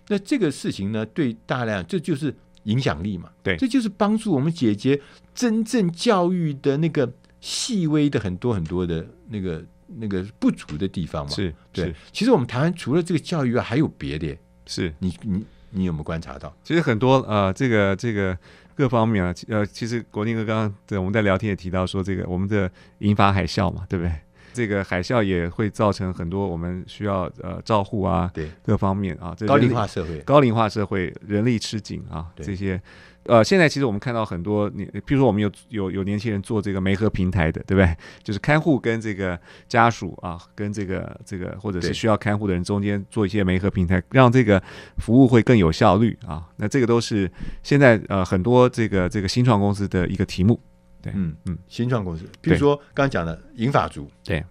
[0.08, 5.00] 那这个事情呢，对大量这就是影响力嘛，对，这就是帮助我们解决
[5.36, 7.12] 真正教育的那个
[7.42, 9.64] 细微的很多很多的那个。
[9.88, 11.94] 那个不足的地方嘛，是对。
[12.12, 14.38] 其实我们台湾除了这个教育外，还有别的。
[14.66, 16.56] 是你你你有没有观察到？
[16.64, 18.38] 其实很多呃，这个这个
[18.76, 24.12] 各方面啊，呃，其实国定哥刚刚对我们在聊天也提到说，这个我们的银发海啸嘛，对不对？
[24.54, 32.82] 这个海啸也会造成很多我们需要呃照护啊，对各方面啊，高龄化社会，高龄化社会人力吃紧啊，这些。
[33.26, 37.96] 呃，现在其实我们看到很多你，比如说我们有有有年轻人做这个媒合平台的，对不对？
[38.22, 44.62] 就是看护跟这个家属啊，跟这个这个或者是需要看护的人中间做一些媒合平台，让这个
[44.98, 46.46] 服务会更有效率啊。
[46.58, 47.32] 那这个都是
[47.62, 50.60] 现在呃很多这个这个新创公司的一个题目。
[51.02, 54.44] 对，嗯嗯，新创公司，比如说刚刚讲的银发族，对，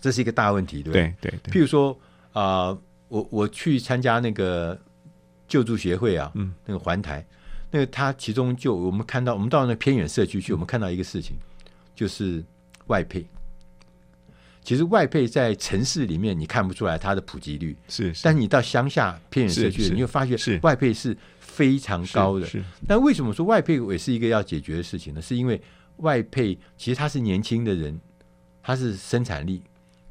[0.00, 1.14] 这是一个大问题，对不对？
[1.20, 1.52] 对对，对。
[1.52, 1.96] 譬如说
[2.32, 4.76] 啊、呃，我我去参加那个
[5.48, 7.24] 救助协会啊，嗯，那个环台。
[7.74, 11.36] 那个他其中就我们看到，我们到那偏远社区去，我们看到一个事情，
[11.92, 12.40] 就是
[12.86, 13.26] 外配。
[14.62, 22.48] 其实外配在城市里面你看不出来它的普及率是，是，但你到乡下偏远社区，你会发现外配是非常高的。
[22.86, 25.20] 但为什么说外配也是一个要解决的事情呢？
[25.20, 25.60] 是因为
[25.96, 28.00] 外配其实他是年轻的人，
[28.62, 29.60] 他是生产力，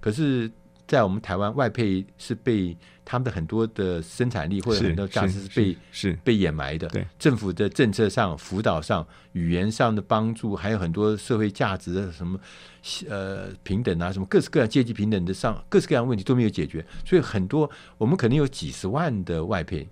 [0.01, 0.51] 可是。
[0.87, 6.87] 在我们台湾，外配是被他们的很多的生产力或者很多价值是被是，被掩埋的。
[6.89, 12.39] 对政府的政策上、辅导上、语言上的帮助，还有很多社会价值的什么
[13.09, 16.85] 呃平等啊，什么各式各样阶级平等的上各式各样问题都没有解决。
[17.05, 19.87] 所以很多我们可能有几十万的外配，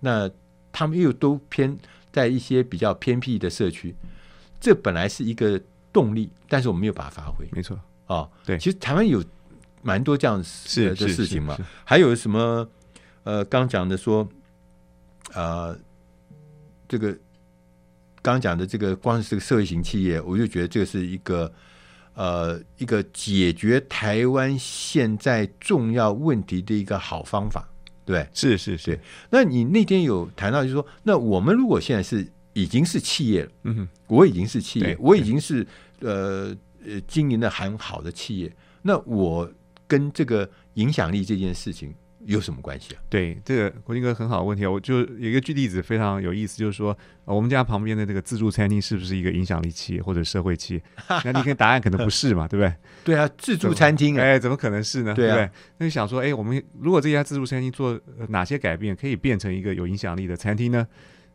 [0.00, 0.30] 那
[0.70, 1.76] 他们又都偏
[2.12, 3.94] 在一些比较偏僻的社区，
[4.60, 7.48] 这本来是一个动力，但是我们没有把它发挥。
[7.52, 9.24] 没错，哦，对，其实台湾有。
[9.84, 12.68] 蛮多这样子的事情嘛，还有什么？
[13.22, 14.28] 呃，刚讲的说，
[15.32, 15.74] 呃，
[16.86, 17.16] 这个
[18.20, 21.50] 刚讲的这个，光是这个社会型企业，我就觉得这是一个
[22.12, 27.66] 呃一个解决台湾现在重要问题的一个好方法，
[28.04, 29.00] 对，是是是。
[29.30, 35.66] 那你那天有谈到，就是说，那我们如果现在是已经是企业了，嗯哼，我已经是企业，我已经是
[36.00, 36.54] 呃
[36.86, 39.50] 呃经营的很好的企业，那我。
[39.86, 41.94] 跟这个影响力这件事情
[42.26, 43.02] 有什么关系啊？
[43.10, 50.82] 对，这个国定哥很好的问题啊，我就有一个举例子非常有意思，就是说，我们家旁边的这个自助餐厅是不是一个影响力企业或者社会企业？
[51.24, 52.74] 那你看答案可能不是嘛，对不对？
[53.04, 55.12] 对啊，自助餐厅，哎，怎么可能是呢？
[55.14, 55.58] 对啊，对不对？
[55.78, 60.86] 那就想说，哎，我们如果这家自助餐厅做哪些改变，可以变成一个有影响力的餐厅呢？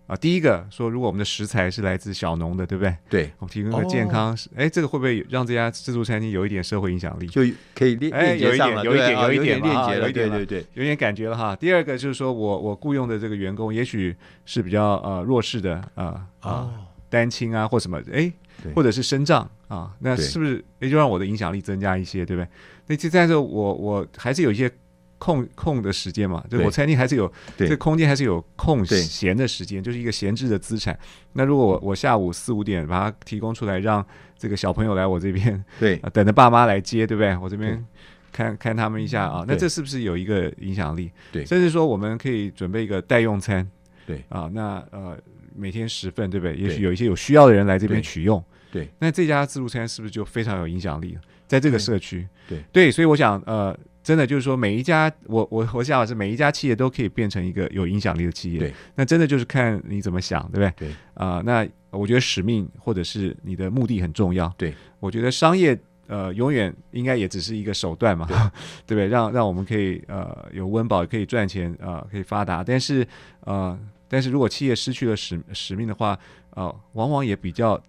[0.10, 2.95] 啊，第一个说，如果我们的食材是来自小农的，对不对？
[3.08, 7.28] 对，我们提供个健康，哎、哦，这个会不会让这家自助餐厅有一点社会影响力？
[7.28, 7.43] 就
[7.76, 11.56] 可以链链接上了，有一点，有一点，有一点链接了，对对有点感觉了哈。
[11.56, 16.74] 第二个就是说我我雇佣的这个员工，也许是比较呃弱势的啊啊、呃，
[17.08, 18.34] 单亲啊或什么，哎，
[18.74, 22.50] 或者是身障啊，那是不是也就让我的影响力增加一些，对不对？
[22.88, 24.72] 那这但是我我还是有一些
[25.19, 26.65] 空空的时间嘛，就对。
[26.65, 27.67] 我餐厅还是有对。
[27.67, 30.97] 这空间还是有空闲的时间，就是一个闲置的资产。
[31.34, 34.03] 那如果我我下午四五点把它提供出来，让
[34.38, 35.97] 这个小朋友来我这边，对。
[35.97, 37.36] 啊， 等着爸妈来接，对不对？
[37.38, 37.86] 我这边
[38.32, 41.12] 看看他们一下啊，那这是不是有一个影响力？
[41.34, 41.45] 对。
[41.45, 43.69] 甚至说我们可以准备一个代用餐，
[44.08, 44.23] 对。
[44.29, 45.17] 啊，那呃
[45.53, 46.55] 每天十份，对不对？
[46.55, 48.89] 也许有一些有需要的人来这边取用，对。
[48.99, 51.21] 那这家自助餐是不是就非常有影响力了？
[51.45, 52.63] 在这个社区，对。
[52.71, 53.77] 对，所以我想呃。
[54.10, 58.58] 真的就是说，每一家我我我想法是每一家企业都可以变成一个有影响力的企业。
[58.58, 60.88] 对，那真的就是看你怎么想，对不对？
[60.88, 64.52] 对啊、呃，那我觉得使命或者是你的目的很重要。
[64.58, 68.36] 对，我觉得商业呃永远应该也只是一个手段嘛，对，
[68.88, 69.08] 对不对？
[69.08, 72.63] 让让我们可以呃有温饱，可以赚钱啊、呃，可以发达。
[72.63, 73.08] 但是
[73.41, 76.17] 呃，但是如果企业失去了使使命的话，
[76.56, 77.80] 呃，往往也比较。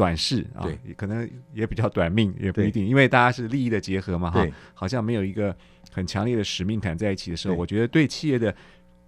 [0.00, 5.54] 短视啊，可能也比较短命，也不一定，因为大家是利益的结合嘛，哈，好像没有一个
[5.92, 8.54] 很强烈的使命感在一起的时候，我觉得对企业的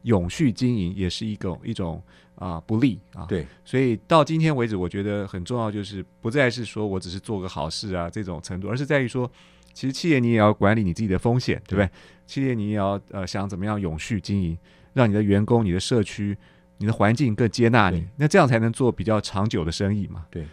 [0.02, 2.02] 永续经营也是一种一种
[2.34, 3.24] 啊、呃、不利啊。
[3.24, 9.30] 对，所以到今天为止，我觉得很重要就是不再是说我只是做个好事啊这种程度，而是在于说，
[9.72, 11.88] 其实企业你也要管理你自己的风险，对不对？
[12.26, 14.58] 企业你也要呃想怎么样永续经营，
[14.92, 16.36] 让你的员工、你的社区、
[16.76, 20.26] 你的环境更接纳你，那这样才能做比较长久的生意嘛。
[20.30, 20.46] 对。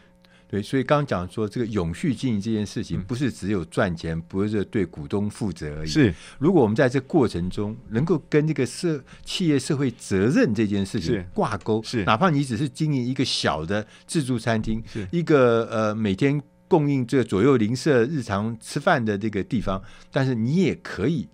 [0.49, 5.87] 对，所以刚刚讲说这个永续经营这件事情，不是只有赚钱，嗯、不是对股东负责而已。
[5.87, 19.79] 是，如果我们在这过程中能够跟这个社企业社会责任这件事情挂钩，是，哪怕你只是经营一个小的自助餐厅，是一个呃每天供应这左右邻舍日常吃饭的这个地方，
[20.11, 21.29] 但是你也可以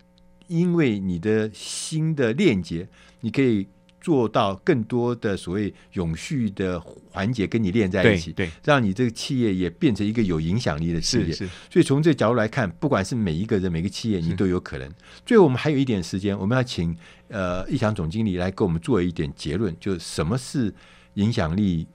[0.48, 2.90] 因为你的新的链接，
[3.22, 3.66] 你可以。
[4.06, 11.26] 做到更多的所谓永续的环节跟你连在一起，对，对，让你这个企业也变成一个有影响力的企业。
[11.26, 14.88] 是是，所以从这个角度来看，不管是每一个人、每个企业，你都有可能。
[15.26, 16.96] 最后，我们还有一点时间，我们要请
[17.30, 20.72] 呃易翔总经理来给我们做一点结论，就是什么是
[21.16, 21.88] 影响力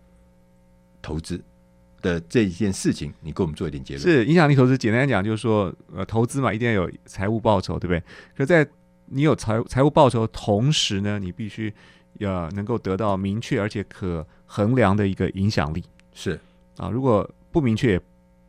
[1.00, 1.40] 投资
[2.02, 4.02] 的这一件事情，你给我们做一点结论。
[4.02, 8.02] 是影响力投资，简单讲就是说，呃，投资嘛，一定要有财务报酬，对不对？
[8.36, 8.68] 可在
[9.12, 11.72] 你有财财务报酬的同时呢，你必须。
[12.14, 16.38] 要能够得到明确而且可衡量的一个影响力是
[16.76, 18.00] 啊，如果不明确，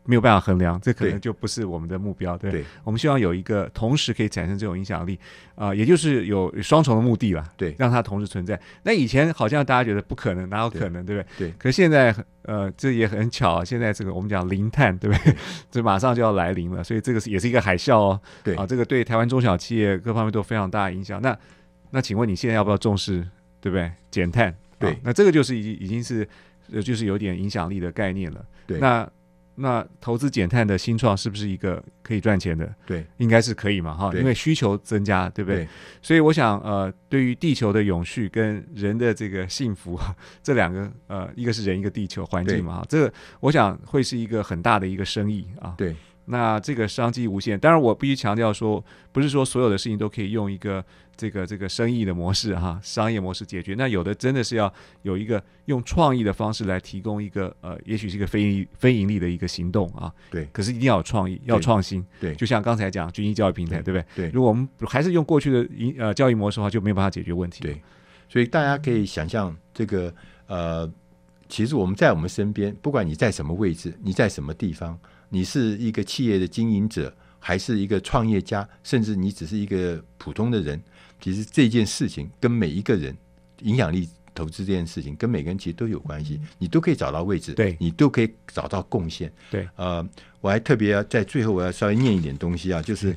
[0.03, 2.35] 没有办法衡量，这可能就不是我们的目标。
[2.37, 5.17] 对，对我们希望有一个同时可以产生这种影响力
[5.53, 7.45] 啊，也就是有双重的目的了。
[7.55, 8.59] 对，让它同时存在。
[8.83, 11.47] 那以前好像大家觉得不可能，哪有可能，对，对不对？
[11.49, 11.53] 对。
[11.57, 15.35] 可是现在呃，这也很巧啊，现在这个我们讲零碳，对不对？
[15.69, 18.19] 这马上就要来临了，所以这个是也是一个海啸哦。
[18.43, 21.21] 对啊，这个对台湾中小企业各方面都非常大的影响。
[21.21, 21.37] 那
[21.91, 23.27] 那请问你现在要不要重视？
[23.61, 23.89] 对不对？
[24.09, 26.27] 减碳，对、啊，那这个就是已已经是，
[26.73, 28.45] 呃，就是有点影响力的概念了。
[28.67, 29.09] 对，那
[29.55, 32.73] 那投资减碳的新创是不是一个可以赚钱的？
[32.85, 35.65] 对，应该是可以嘛，哈，因为需求增加，对不对？
[35.65, 35.67] 对，
[36.01, 39.99] 所以我想，呃，对于地球的永续跟人的这个幸福，
[40.41, 45.75] 这两个，呃，一个是人，一个地球环境嘛，哈，这个我想会是一个很大的一个生意啊。
[45.77, 45.95] 对。
[46.25, 50.81] 那这个商机无限，当然我必须强调说，不是说所有的事情都可以用一个
[51.21, 53.75] 这个这个生意的模式哈，商业模式解决。
[53.77, 60.11] 那有的真的是要有一个用创意的方式来提供一个呃，也许是一个非非盈利的一个行动啊。
[60.31, 60.47] 对。
[60.51, 62.03] 可是一定要有创意，要创新。
[62.19, 62.33] 对。
[62.33, 64.05] 就像刚才讲军医教育平台，对，不对？
[64.15, 64.29] 对。
[64.31, 67.61] 如果我们还是用过去的营呃教育模式的话，就没有办法解决问题。
[67.61, 67.79] 对。
[68.27, 70.11] 所以大家可以想象，这个
[70.47, 70.91] 呃，
[71.47, 74.97] 其实我们在我们身边，不管你在什么位置，你在什么地方。
[75.29, 80.81] 你是一个企业的经营者，还是一个创业家，甚至你只是一个普通的人，
[81.21, 83.15] 其实这件事情跟每一个人
[83.61, 86.41] 影响力投资这件事情，跟每个人其实都有关系。
[86.57, 89.31] 你都可以找到位置，对，你都可以找到贡献。
[89.49, 90.05] 对，呃，
[90.41, 93.13] 我还特别要在最后我要稍微念一点东西啊，就是，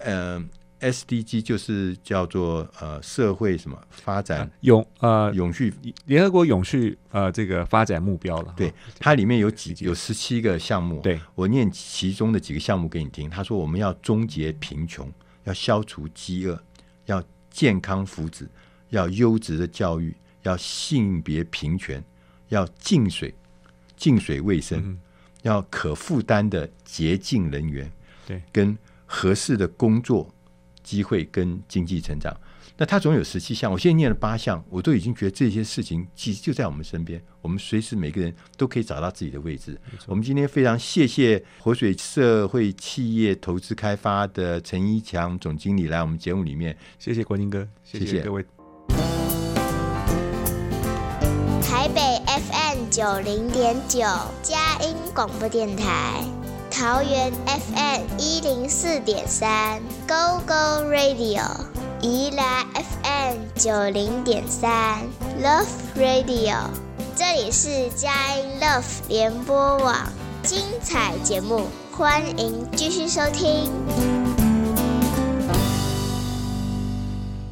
[0.00, 0.36] 嗯。
[0.36, 0.44] 呃
[0.80, 5.72] SDG 就是叫做呃社会什么发展永呃永续
[6.04, 8.52] 联合国永续呃这个发展目标了。
[8.54, 11.00] 对，它里面有几有十七个项目。
[11.00, 13.30] 对，我念其中的几个项目给你听。
[13.30, 15.10] 他说我们要终结贫穷，
[15.44, 16.62] 要消除饥饿，
[17.06, 17.22] 要
[17.54, 18.48] 健康福祉，
[18.90, 20.12] 要优质的教育，
[20.42, 22.02] 要性别平权，
[22.48, 23.32] 要净水
[23.96, 25.00] 净水卫生，嗯，
[25.42, 27.90] 要可负担的洁净能源。
[28.26, 30.28] 对，跟合适的工作。
[30.82, 32.38] 机会跟经济成长，
[32.76, 33.70] 那它总有十七项。
[33.70, 39.80] 我现在念了八项，我都已经觉得这些事情其实就在我们身边，我们随时每个人都可以找到自己的位置。
[40.06, 48.44] 我们今天非常谢谢活水社会企业投资开发的陈一强总经理来我们节目里面，谢谢国宁哥，谢谢各位。
[51.62, 54.00] 台北 FM 九零点九
[54.42, 56.24] 佳音广播电台。
[56.70, 61.44] 桃园 FM 一零四点三，Go Go Radio，
[62.06, 65.00] 宜兰 FM 九零点三
[65.42, 65.64] ，Love
[65.96, 66.68] Radio，
[67.16, 69.96] 这里是佳音 Love 联播网，
[70.42, 73.72] 精彩节目，欢迎继续收听。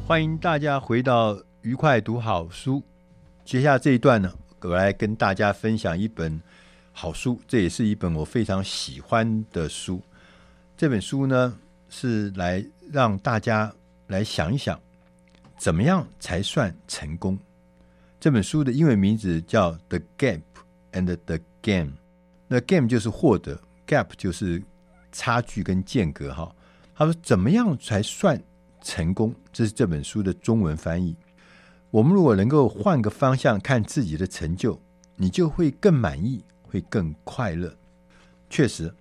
[0.05, 2.83] 欢迎大家回到愉快读好书。
[3.43, 4.31] 接下来这一段呢，
[4.61, 6.39] 我来跟大家分享一本
[6.91, 9.99] 好书，这也是一本我非常喜欢的书。
[10.77, 11.57] 这本书呢，
[11.89, 13.73] 是来让大家
[14.07, 14.79] 来想一想，
[15.57, 17.37] 怎么样才算成功？
[18.19, 20.41] 这本书的英文名字叫《The Gap
[20.91, 21.91] and the Game》。
[22.47, 24.61] 那 Game 就是获得，Gap 就是
[25.11, 26.33] 差距跟间隔。
[26.33, 26.55] 哈，
[26.95, 28.41] 他说怎么样才算？
[28.85, 31.15] 成功，这是这本书的中文翻译。
[31.89, 34.77] 我们如果能够换个方向看自己的成就，
[35.15, 37.73] 你就会更满意，会更快乐。
[38.49, 38.93] 确实，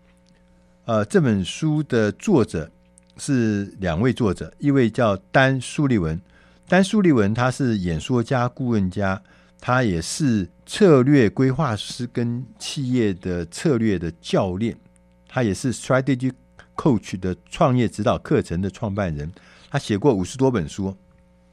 [0.84, 2.70] 呃，这本书的作者
[3.16, 6.20] 是两位作者，一位叫丹·苏利文，
[6.68, 9.22] 丹·苏利文他是演说家、顾问家，
[9.60, 14.76] 他也是策略规划师跟企业的策略的教练，
[15.28, 16.32] 他也是 Strategy
[16.74, 19.30] Coach 的创业指导课程的创办人。
[19.70, 20.96] 他写过五十多本书。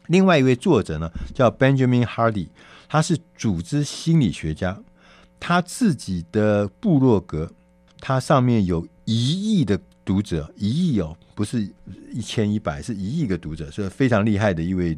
[0.07, 2.47] 另外一位作者呢，叫 Benjamin Hardy，
[2.87, 4.81] 他是组织心理学家。
[5.39, 7.51] 他自己的部落格，
[8.01, 9.79] 他上面有一亿的
[10.09, 11.71] 读者，一亿哦，不是
[12.11, 14.97] 一千一百，是一亿个读者，是非常厉害的一位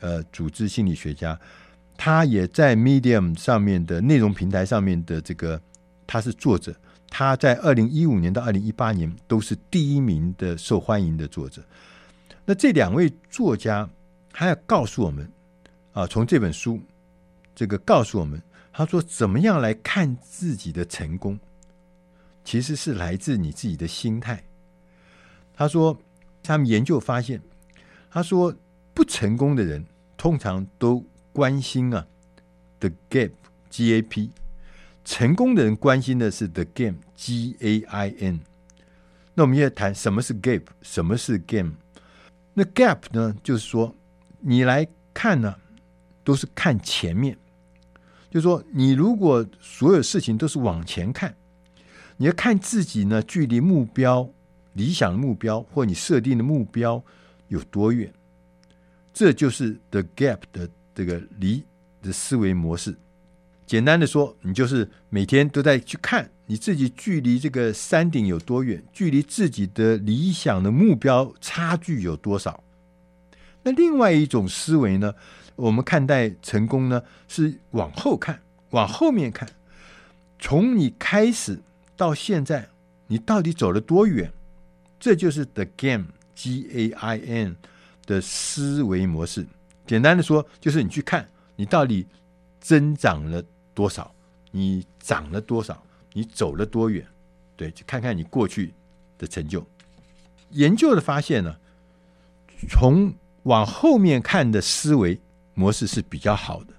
[0.00, 1.40] 呃组织心理学家。
[1.96, 5.58] 他也在 Medium 上面的内容平台上面的这个，
[6.06, 6.76] 他是作者。
[7.08, 11.64] 他在二零一五年到二零一八年都是第一名的受欢迎的作者。
[12.44, 13.88] 那这两位作家，
[14.30, 15.26] 还要告诉我们
[15.92, 16.78] 啊，从这本书
[17.54, 18.38] 这个告诉我们，
[18.74, 21.40] 他说怎么样来看自己的成功，
[22.44, 24.44] 其实是来自你自己的心态。
[25.60, 25.94] 他说
[26.42, 27.38] 他们研究发现，
[28.10, 28.56] 他说
[28.94, 29.84] 不成功的人
[30.16, 31.04] 通常都
[31.34, 32.06] 关心啊
[32.78, 34.30] ，the gap，G A P，
[35.04, 38.40] 成功的人关心的是 the game，G A I N。
[39.34, 41.72] 那我们现在谈什么是 gap，什么是 game。
[42.54, 43.36] 那 gap 呢？
[43.42, 43.94] 就是说，
[44.40, 45.54] 你来看呢，
[46.24, 47.36] 都是看前面。
[48.30, 51.36] 就是说，你如果所有事情都是往前看，
[52.16, 54.30] 你要看自己呢，距离目标、
[54.74, 57.02] 理想的目标或你设定的目标
[57.48, 58.12] 有多远，
[59.12, 61.64] 这就是 the gap 的这个离
[62.02, 62.96] 的思维模式。
[63.66, 72.64] 简单的说，你就是每天都在去看你自己距离这个山顶有多远，距离自己的理想的目标差距有多少。
[73.62, 75.14] 那另外一种思维呢，
[75.54, 78.40] 我们看待成功呢，是往后看，
[78.70, 79.48] 往后面看，
[80.38, 81.60] 从你开始
[81.96, 82.70] 到现在，
[83.06, 84.32] 你到底走了多远？
[85.00, 86.04] 这就是 The Game
[86.36, 87.56] G A I N
[88.06, 89.44] 的思维模式。
[89.86, 92.06] 简单的说，就是你去看你到底
[92.60, 93.42] 增长了。
[93.72, 94.12] 多少？
[94.50, 95.82] 你涨了多少？
[96.12, 97.06] 你走了多远？
[97.56, 98.74] 对，就看看你过去
[99.16, 99.66] 的成就。
[100.50, 101.56] 研究的发现呢，
[102.68, 105.18] 从往后面看的思维
[105.54, 106.74] 模式是比较好的。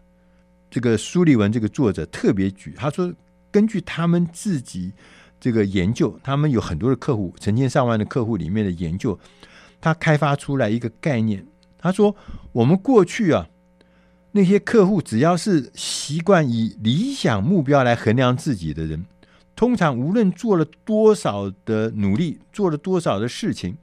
[0.70, 3.12] 这个苏利文这个作者特别举，他说，
[3.50, 4.92] 根据他们自己
[5.42, 9.20] 这个研究，他们有很多的客户，成千上万的客户里面的研究，
[9.82, 11.46] 他开发出来一个概念。
[11.78, 12.16] 他说，
[12.54, 13.48] 我们过去啊。
[14.34, 19.06] 那些客户只要是习惯以理想目标来衡量自己的人，
[19.58, 23.76] 通常无论做了多少的努力，做了多少的事情，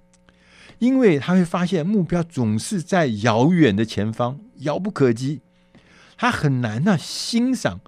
[0.79, 5.43] 因为他会发现目标总是在遥远的前方，遥不可及，
[6.17, 7.79] 他很难呢、欣赏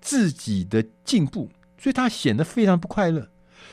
[0.00, 1.48] 自己的进步，
[1.78, 3.28] 所以他显得非常不快乐，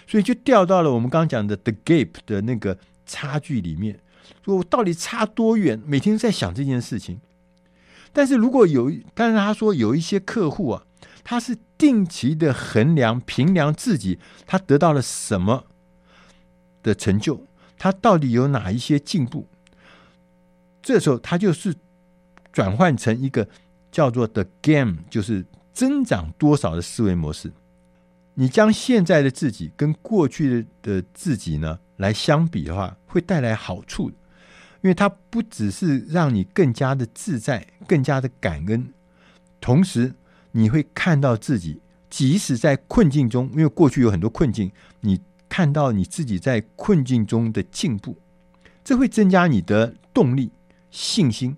[0.08, 4.00] 所以就掉到了我们刚刚讲的 the gap 的那个差距里面，
[4.44, 5.82] 说我到底差多远？
[5.86, 7.20] 每天在想这件事情。
[8.14, 10.84] 但是如果有，但是他说有一些客户啊，
[11.24, 15.66] 他是定期的衡量、评量自己，他得到了什么
[16.82, 17.46] 的成就，
[17.78, 19.48] 他到底有哪一些进步？
[20.82, 21.76] 这时候他就是
[22.54, 23.50] 转换成一个
[23.92, 25.44] 叫做 “the game”，就是
[25.74, 27.52] 增长多少的思维模式。
[28.36, 34.12] 你将现在的自己跟过去的自己呢来相比的话，会带来好处。
[34.82, 38.94] 因为它不只是让你更加的自在、更加的感恩，
[39.60, 40.14] 同时
[40.52, 45.20] 你会看到自己，即使在困境中，因为过去有很多困境，你
[45.50, 48.16] 看到你自己在困境中的进步，
[48.84, 50.52] 这会增加你的动力、
[50.92, 51.58] 信心，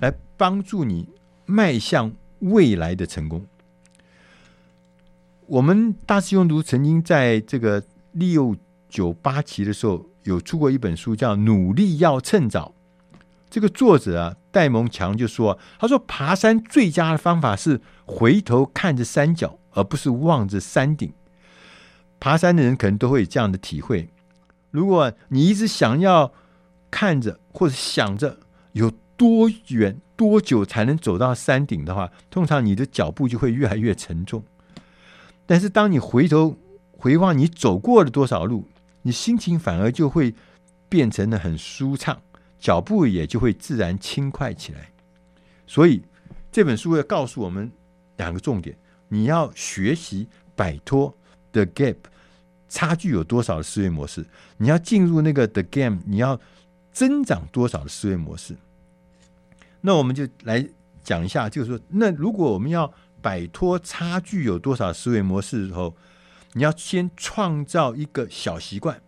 [0.00, 1.08] 来帮助你
[1.46, 3.44] 迈向未来的成功。
[5.50, 7.82] 我们大师兄读曾经在这个
[8.12, 8.54] 六
[8.88, 12.72] 九八期的时候有出过一本书，叫《努力要趁早》。
[13.50, 21.12] 这个作者啊，戴蒙强就说：“他说爬山最佳的方法是回头看着山脚，而不是望着山顶。
[22.20, 24.08] 爬山的人可能都会有这样的体会。
[24.70, 26.32] 如果你一直想要
[26.92, 28.38] 看着或者想着
[28.70, 34.44] 有多远多久才能走到山顶的话，通常你的脚步就会越来越沉重。
[35.50, 36.56] 但是当你回头
[36.92, 38.68] 回望你走过了多少路，
[39.02, 40.32] 你心情反而就会
[40.88, 42.22] 变成了很舒畅。”
[42.60, 44.92] 脚步也就会自然轻快起来，
[45.66, 46.02] 所以
[46.52, 47.72] 这本书要告诉我们
[48.18, 48.76] 两个重点：
[49.08, 51.12] 你要学习摆脱
[51.52, 51.96] the gap
[52.68, 54.24] 差距有多少的思维模式，
[54.58, 56.38] 你要进入那个 the game，你要
[56.92, 58.54] 增长多少的思维模式。
[59.80, 60.64] 那我们就来
[61.02, 62.92] 讲一下，就是说，那如果我们要
[63.22, 65.96] 摆脱差距有多少思维模式的时候，
[66.54, 69.00] 你要先创造一个小习惯，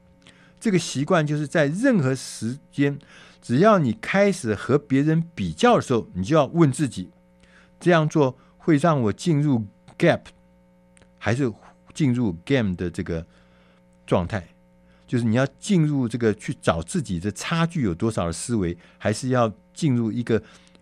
[0.61, 2.99] 这个习惯就是在任何时间。
[3.41, 7.11] 只要你开始和别人比较的时候，你就要问自己：
[7.81, 9.67] 这样做会让我进入
[9.99, 10.21] gap，
[11.19, 11.53] 还是
[11.93, 13.27] 进入 game 的这个
[14.07, 14.47] 状态？
[15.09, 20.41] 就是你要进入这个去找自己的差距有多少的思维，还是要进入一个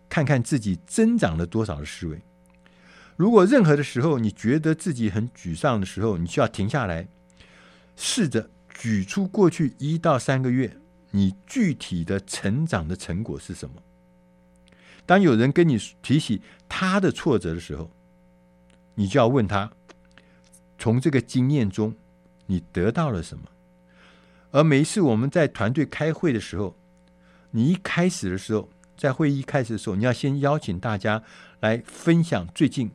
[0.08, 2.20] 看看自己增长了多少的思维？
[3.20, 7.06] 如果任何的时候你觉得自己很沮丧的时候，你就要停下来，
[7.94, 10.78] 试着举出过去一到三个月。
[11.10, 13.74] 你具体的成长的成果是什么？
[15.04, 17.90] 当有人跟你提起他的挫折的时候，
[18.94, 19.70] 你就要问他：
[20.78, 21.94] 从这个经验中，
[22.46, 23.44] 你得到了什么？
[24.50, 26.74] 而每一次我们在团队开会的时候，
[27.50, 31.22] 你一开始的时候，在会议开始的时候，你要先邀请大家
[31.60, 32.90] 来分享最近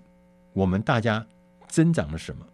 [0.55, 1.27] 我们大家
[1.67, 2.47] 增长了什么，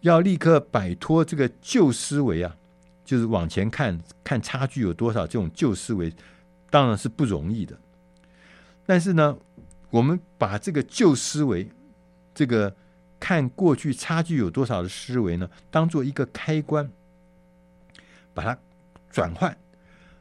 [0.00, 2.56] 要立刻摆脱这个旧思维啊！
[3.04, 6.12] 就是往前看看差距有多少，这种旧思维
[6.70, 7.78] 当然是不容易的。
[8.84, 9.38] 但是呢，
[9.90, 11.70] 我们把这个旧思维，
[12.34, 12.74] 这个
[13.20, 16.90] 看过去差距有多少的思维呢，当做一个开关，
[18.34, 18.58] 把它
[19.08, 19.56] 转换，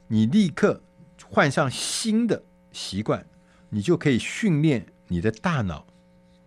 [0.09, 0.83] 你立刻
[1.25, 3.25] 换上新的习惯，
[3.69, 5.87] 你就可以训练你的大脑，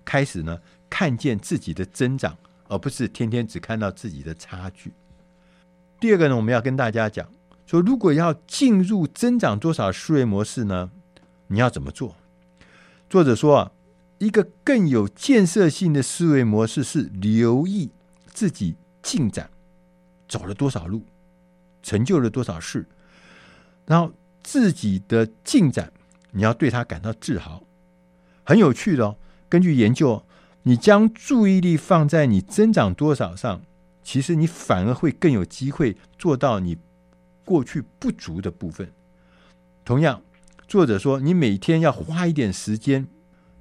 [0.07, 2.35] 开始呢看见自己的增长，
[2.69, 4.91] 而不是天天只看到自己的差距。
[6.01, 7.29] 第二个呢，我们要跟大家讲
[7.67, 10.91] 说，如果要进入增长多少思维模式呢？
[11.49, 12.17] 你要怎么做？
[13.09, 13.73] 作者说啊，
[14.19, 17.91] 一个更有建设性的思维模式是留意
[18.27, 19.51] 自己进展，
[20.29, 21.03] 走了多少路，
[21.83, 22.87] 成就了多少事，
[23.85, 25.93] 然后自己的进展，
[26.33, 27.63] 你要对他感到自豪。
[28.45, 29.17] 很有趣的哦，
[29.49, 30.25] 根据研究，
[30.63, 33.63] 你将注意力放在你增长多少上。
[34.03, 36.77] 其实你反而会更有机会做到你
[37.45, 38.89] 过去不足的部分。
[39.85, 40.23] 同样，
[40.69, 43.09] 作者说，你每天要花一点时间，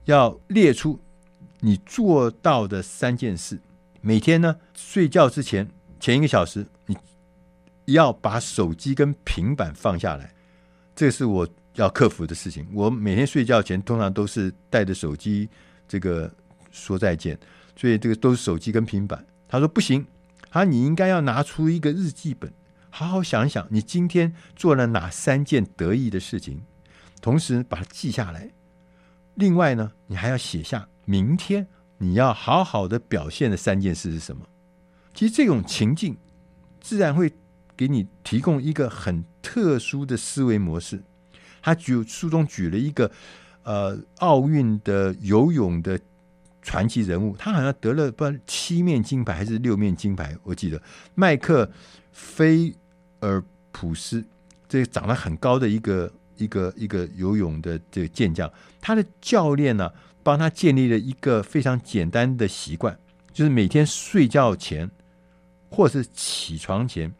[0.04, 1.00] 要列出
[1.62, 3.60] 你做到的三件事。
[4.02, 5.68] 每天呢，睡觉之前
[6.00, 6.96] 前一个小时，你
[7.86, 10.32] 要把手机跟平板放下来。
[10.96, 12.68] 这是我要克服的事情。
[12.72, 15.50] 我每天睡觉前通常都是带着手机，
[15.88, 16.34] 这个
[16.72, 17.40] 说再见，
[17.76, 19.26] 所以这个都是手机跟平板。
[19.48, 20.06] 他说不行。
[20.52, 22.50] 啊，你应该要拿出一个日记本，
[22.90, 26.64] 好好想想，你今天做了哪三件得意的事情，
[27.20, 28.50] 同时把它记下来。
[29.34, 31.68] 另外呢，你还要写下明天
[31.98, 34.46] 你要好好的表现的三件事是什么。
[35.14, 36.16] 其实这种情境
[36.80, 37.34] 自然会
[37.76, 41.04] 给你提供一个很特殊的思维模式。
[41.62, 43.12] 他举书中举了一个
[43.66, 46.00] 呃奥运的游泳的。
[46.68, 50.82] 传奇人物，他好像得了不知道七面金牌还是六面金牌，我记得
[51.14, 51.70] 麦克
[52.12, 52.74] 菲
[53.20, 53.40] 尔
[53.72, 54.26] 普斯，
[54.68, 58.52] 这个长得很高的一个一个一个游泳的这个健将，
[58.82, 59.92] 他的教练呢，
[60.24, 62.98] 帮他建立了一个非常简单的习惯，
[63.32, 64.90] 就是每天睡觉前
[65.70, 67.14] 或是起床前，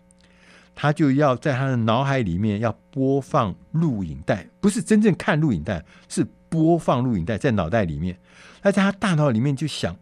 [0.76, 8.18] 他就要在他的脑海里面要播放录影带，不是真正看录影带，是播放录影带在脑袋里面。
[8.62, 9.96] 他在他大脑里面就想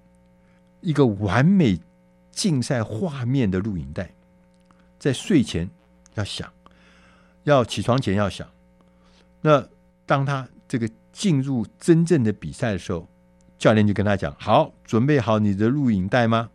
[0.82, 1.80] 一个完美
[2.32, 4.12] 竞赛画面的录影带，
[4.98, 5.70] 在睡前
[6.16, 6.52] 要想，
[7.44, 8.48] 要起床前要想。
[9.42, 9.68] 那
[10.06, 13.08] 当他这个进入真正的比赛的时候，
[13.60, 16.50] 教练就跟他讲：“好，准备好你的录影带吗？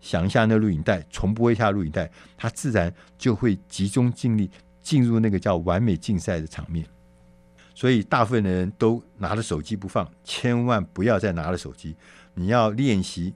[0.00, 4.50] 想一下那录影带，重播一下录影带，他自然就会集中精力
[4.82, 6.86] 进入那个叫完美竞赛的场面。”
[7.74, 11.94] 所以，大部分的人都拿着手机不放，千万不要再拿着手机。
[12.34, 13.32] 你要练习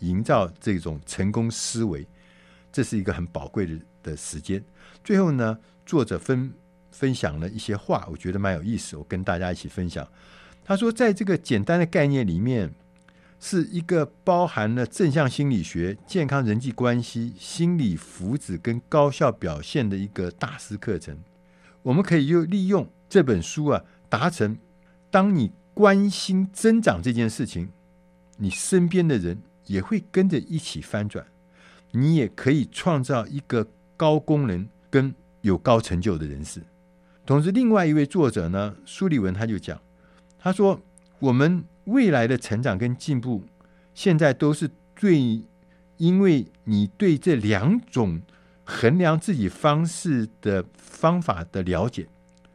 [0.00, 2.04] 营造这种成功思维，
[2.72, 4.60] 这是一个很宝贵的的时间。
[5.04, 6.52] 最后呢，作者分
[6.90, 10.04] 分享了一些话，我觉得蛮有意思，我跟大家一起分享。
[10.64, 12.74] 他说，在这个简单的概念里面，
[13.40, 21.16] 是一个包含了正向心理学、健康人际关系、心理福祉跟高效表现的一个大师课程。
[21.82, 24.58] 我们可以又利用这本书啊，达成
[25.10, 27.68] 当你关心增长这件事情，
[28.36, 31.24] 你身边的人也会跟着一起翻转，
[31.92, 33.66] 你也可以创造一个
[33.96, 36.60] 高功能跟有高成就的人士。
[37.24, 39.80] 同时，另外一位作者呢，苏利文他就讲，
[40.38, 40.80] 他说
[41.20, 43.44] 我们未来的成长跟进步，
[43.94, 45.42] 现在都是最
[45.96, 48.20] 因为你对这两种
[48.64, 52.06] 衡量自己方式的方法的了解，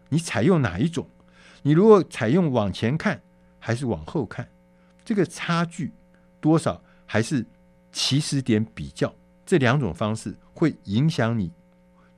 [0.10, 1.08] 你采用哪一种？
[1.64, 3.22] 你如果采用往前看
[3.60, 4.48] 还是往后看，
[5.04, 5.92] 这个差距
[6.40, 7.46] 多少，还是
[7.92, 9.14] 起始点比较，
[9.46, 11.52] 这两种方式会影响你。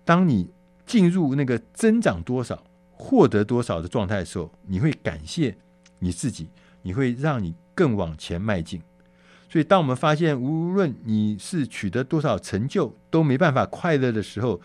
[0.03, 0.51] 当你
[0.86, 5.55] 进入那个增长多少、获得多少的状态的时候，你会感谢
[5.99, 6.49] 你自己，
[6.86, 8.79] 你会让你更往前迈进。
[9.49, 14.61] 所以，当我们发现无论你是取得多少成就都没办法快乐的时候，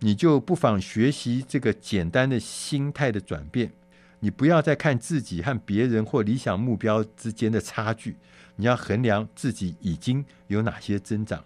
[0.00, 3.72] 你就不妨学习这个简单的心态的转变。
[4.20, 8.16] 你不要再看自己和别人或理想目标之间的差距，
[8.56, 11.42] 你要衡量自己已经有哪些增长，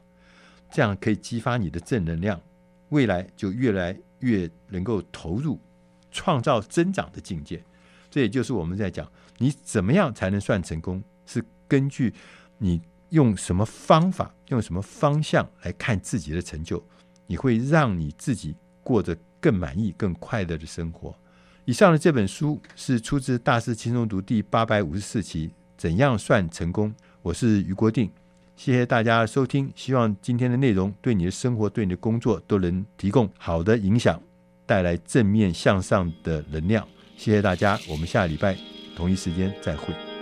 [0.73, 2.41] 这样可以激发你的正能量，
[2.89, 5.61] 未来就越来越能够投入
[6.11, 7.63] 创造增长的境界。
[8.11, 9.07] 这也就是我们在讲，
[9.39, 12.13] 你怎么样才能算成功，是根据
[12.59, 12.81] 你
[13.11, 16.83] 用什么方法、用什么方向来看自己的成就，
[17.27, 21.15] 你会让你自己过着更满意、更快乐的生活。
[21.65, 26.95] 以上的这本书是出自《大师轻松读》第八百五十四期，怎样算成功？
[27.23, 28.11] 我是余国定，
[28.55, 34.23] 谢谢大家收听，希望今天的内容对你的生活、对你的工作都能提供好的影响，
[34.65, 36.87] 带来正面向上的能量。
[37.17, 38.57] 谢谢大家，我们下礼拜
[38.97, 40.16] 同一时间再会。